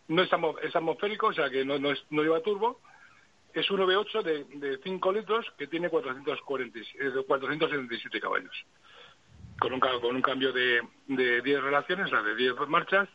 [0.08, 0.30] no es,
[0.62, 2.80] es, atmosférico, o sea que no, no, es, no lleva turbo,
[3.52, 6.78] es un V8 de, de 5 litros que tiene 440,
[7.26, 8.54] 477 caballos.
[9.58, 13.08] Con un, con un cambio de, de 10 relaciones, o sea, de 10 marchas,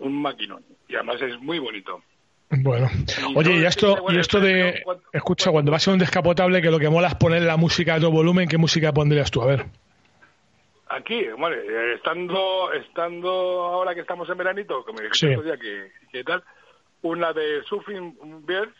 [0.00, 0.64] un maquinón.
[0.88, 2.02] Y además es muy bonito.
[2.48, 2.88] Bueno,
[3.34, 4.82] oye, y esto, y esto de,
[5.12, 8.00] escucha, cuando vas a un descapotable que lo que mola es poner la música a
[8.00, 9.42] todo volumen, ¿qué música pondrías tú?
[9.42, 9.66] A ver.
[10.88, 11.56] Aquí, bueno,
[11.94, 15.42] estando, estando ahora que estamos en veranito, como dijiste sí.
[15.42, 16.44] día que, que, tal,
[17.02, 18.76] una de Surfing Birds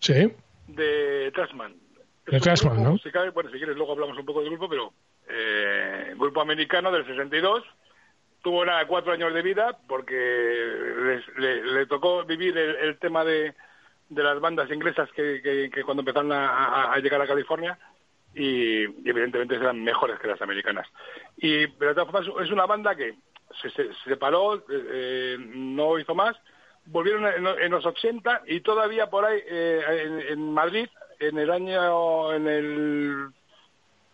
[0.00, 0.30] sí.
[0.66, 1.74] de Trashman.
[2.26, 2.98] De Trashman, ¿no?
[2.98, 4.92] Si cabe, bueno, si quieres luego hablamos un poco del grupo, pero
[5.26, 7.64] eh, grupo americano del 62,
[8.42, 10.14] tuvo nada, cuatro años de vida porque
[11.38, 13.54] le, le, tocó vivir el, el tema de,
[14.10, 17.78] de, las bandas inglesas que, que, que cuando empezaron a, a, a, llegar a California
[18.34, 20.86] y, y, evidentemente eran mejores que las americanas.
[21.36, 23.14] Y pero de todas formas es una banda que
[23.62, 26.36] se, se, se separó, eh, no hizo más,
[26.86, 30.88] volvieron en, en, los 80 y todavía por ahí eh, en, en Madrid
[31.20, 33.28] en el año en el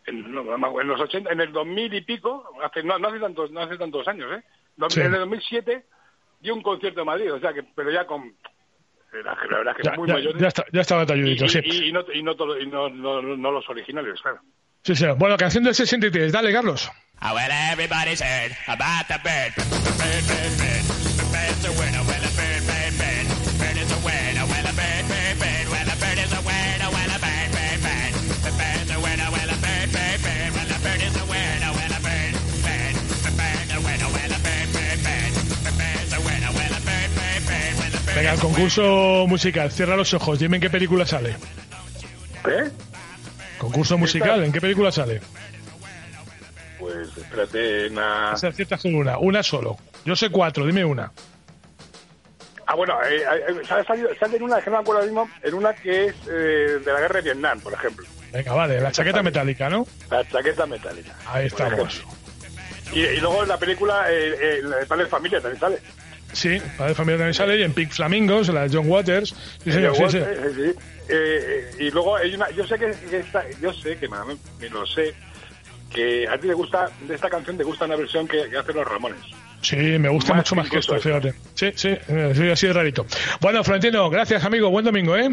[0.06, 3.50] en, no, en, los 80, en el 2000 y pico, hace, no, no, hace tantos,
[3.50, 4.42] no hace tantos años, ¿eh?
[4.88, 5.00] Sí.
[5.00, 5.84] En el 2007
[6.40, 8.34] dio un concierto en Madrid, o sea que, pero ya con,
[9.22, 10.40] la, la verdad es que ya, muy ya, mayores.
[10.40, 11.60] Ya, está, ya estaba talludito, y, sí.
[11.64, 14.40] Y, y, no, y, no, todo, y no, no, no, los originales, claro.
[14.82, 15.06] Sí, sí.
[15.16, 16.90] Bueno, canción del 63, dale, Carlos.
[17.22, 19.54] Oh, well, everybody's heard about the bird.
[19.56, 20.84] Bird, bird, bird.
[21.16, 22.02] The bird's a winner.
[22.04, 22.73] Well, a bird, bird, bird.
[38.24, 39.70] Venga, el concurso musical.
[39.70, 40.38] Cierra los ojos.
[40.38, 41.36] Dime en qué película sale.
[42.48, 42.70] ¿Eh?
[43.58, 44.42] Concurso musical.
[44.42, 45.20] ¿En qué película sale?
[46.78, 48.32] Pues espérate, una...
[48.32, 49.76] Aciertas con una, una solo.
[50.06, 51.12] Yo sé cuatro, dime una.
[52.66, 53.84] Ah, bueno, eh, eh, sale,
[54.18, 57.00] sale en una, que no me acuerdo mismo, en una que es eh, de la
[57.00, 58.06] guerra de Vietnam, por ejemplo.
[58.32, 59.86] Venga, vale, la chaqueta metálica, ¿no?
[60.10, 61.14] La chaqueta metálica.
[61.26, 62.02] Ahí estamos.
[62.90, 65.78] Y, y, luego en la película, eh, Padre de Familia también sale.
[66.34, 69.34] Sí, Padre de Familia también sale, y en Pink Flamingos, la de John Waters.
[69.62, 70.18] Sí, señor, sí, sí.
[70.18, 70.74] sí.
[71.08, 74.16] Eh, y luego hay una, yo sé que, que esta, yo sé que me,
[74.60, 75.14] me lo sé,
[75.90, 78.74] que a ti te gusta, de esta canción te gusta una versión que, que hacen
[78.74, 79.20] los Ramones.
[79.60, 81.32] Sí, me gusta más mucho más que esta, fíjate.
[81.54, 81.96] Sí, sí,
[82.34, 83.06] sí, así de rarito.
[83.40, 84.68] Bueno, Florentino, gracias, amigo.
[84.68, 85.30] Buen domingo, ¿eh?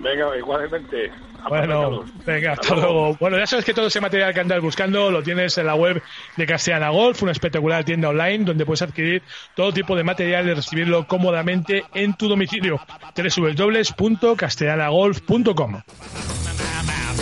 [0.00, 1.12] Venga, igualmente.
[1.48, 2.92] Bueno, venga, hasta, hasta luego.
[2.92, 3.16] luego.
[3.20, 6.02] Bueno, ya sabes que todo ese material que andas buscando lo tienes en la web
[6.36, 9.22] de Castellana Golf, una espectacular tienda online donde puedes adquirir
[9.54, 12.80] todo tipo de material y recibirlo cómodamente en tu domicilio.
[13.16, 15.82] www.castellanagolf.com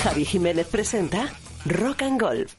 [0.03, 1.29] Javi Jiménez presenta
[1.66, 2.55] Rock and Golf.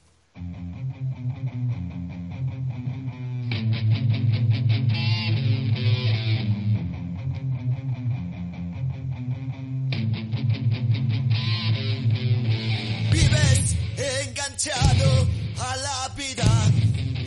[15.57, 16.43] A la vida.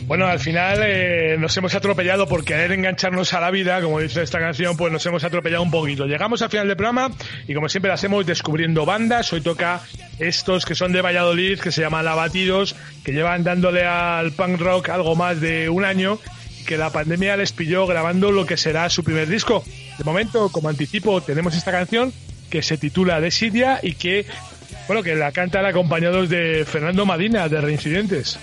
[0.05, 4.21] Bueno, al final eh, nos hemos atropellado por querer engancharnos a la vida, como dice
[4.21, 6.05] esta canción, pues nos hemos atropellado un poquito.
[6.05, 7.11] Llegamos al final del programa
[7.47, 9.31] y como siempre lo hacemos descubriendo bandas.
[9.33, 9.81] Hoy toca
[10.19, 14.89] estos que son de Valladolid, que se llaman Abatidos, que llevan dándole al punk rock
[14.89, 16.19] algo más de un año
[16.67, 19.63] que la pandemia les pilló grabando lo que será su primer disco.
[19.97, 22.13] De momento, como anticipo, tenemos esta canción
[22.49, 24.27] que se titula Desidia y que
[24.87, 28.39] bueno, que la cantan acompañados de Fernando Madina, de Reincidentes.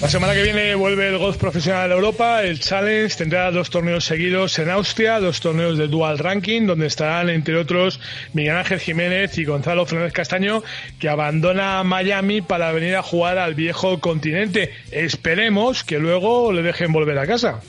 [0.00, 4.04] La semana que viene vuelve el golf profesional de Europa, el Challenge tendrá dos torneos
[4.04, 7.98] seguidos en Austria, dos torneos de dual ranking, donde estarán entre otros
[8.34, 10.62] Miguel Ángel Jiménez y Gonzalo Fernández Castaño,
[10.98, 14.70] que abandona Miami para venir a jugar al viejo continente.
[14.90, 17.60] Esperemos que luego le dejen volver a casa.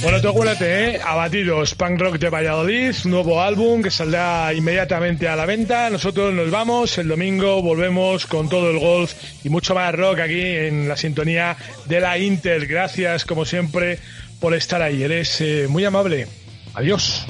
[0.00, 1.00] Bueno, tú acuérdate, ¿eh?
[1.04, 5.90] Abatidos, Punk Rock de Valladolid, nuevo álbum que saldrá inmediatamente a la venta.
[5.90, 10.40] Nosotros nos vamos, el domingo volvemos con todo el golf y mucho más rock aquí
[10.40, 12.66] en la sintonía de la Inter.
[12.68, 13.98] Gracias, como siempre,
[14.38, 15.02] por estar ahí.
[15.02, 16.28] Eres eh, muy amable.
[16.74, 17.26] Adiós.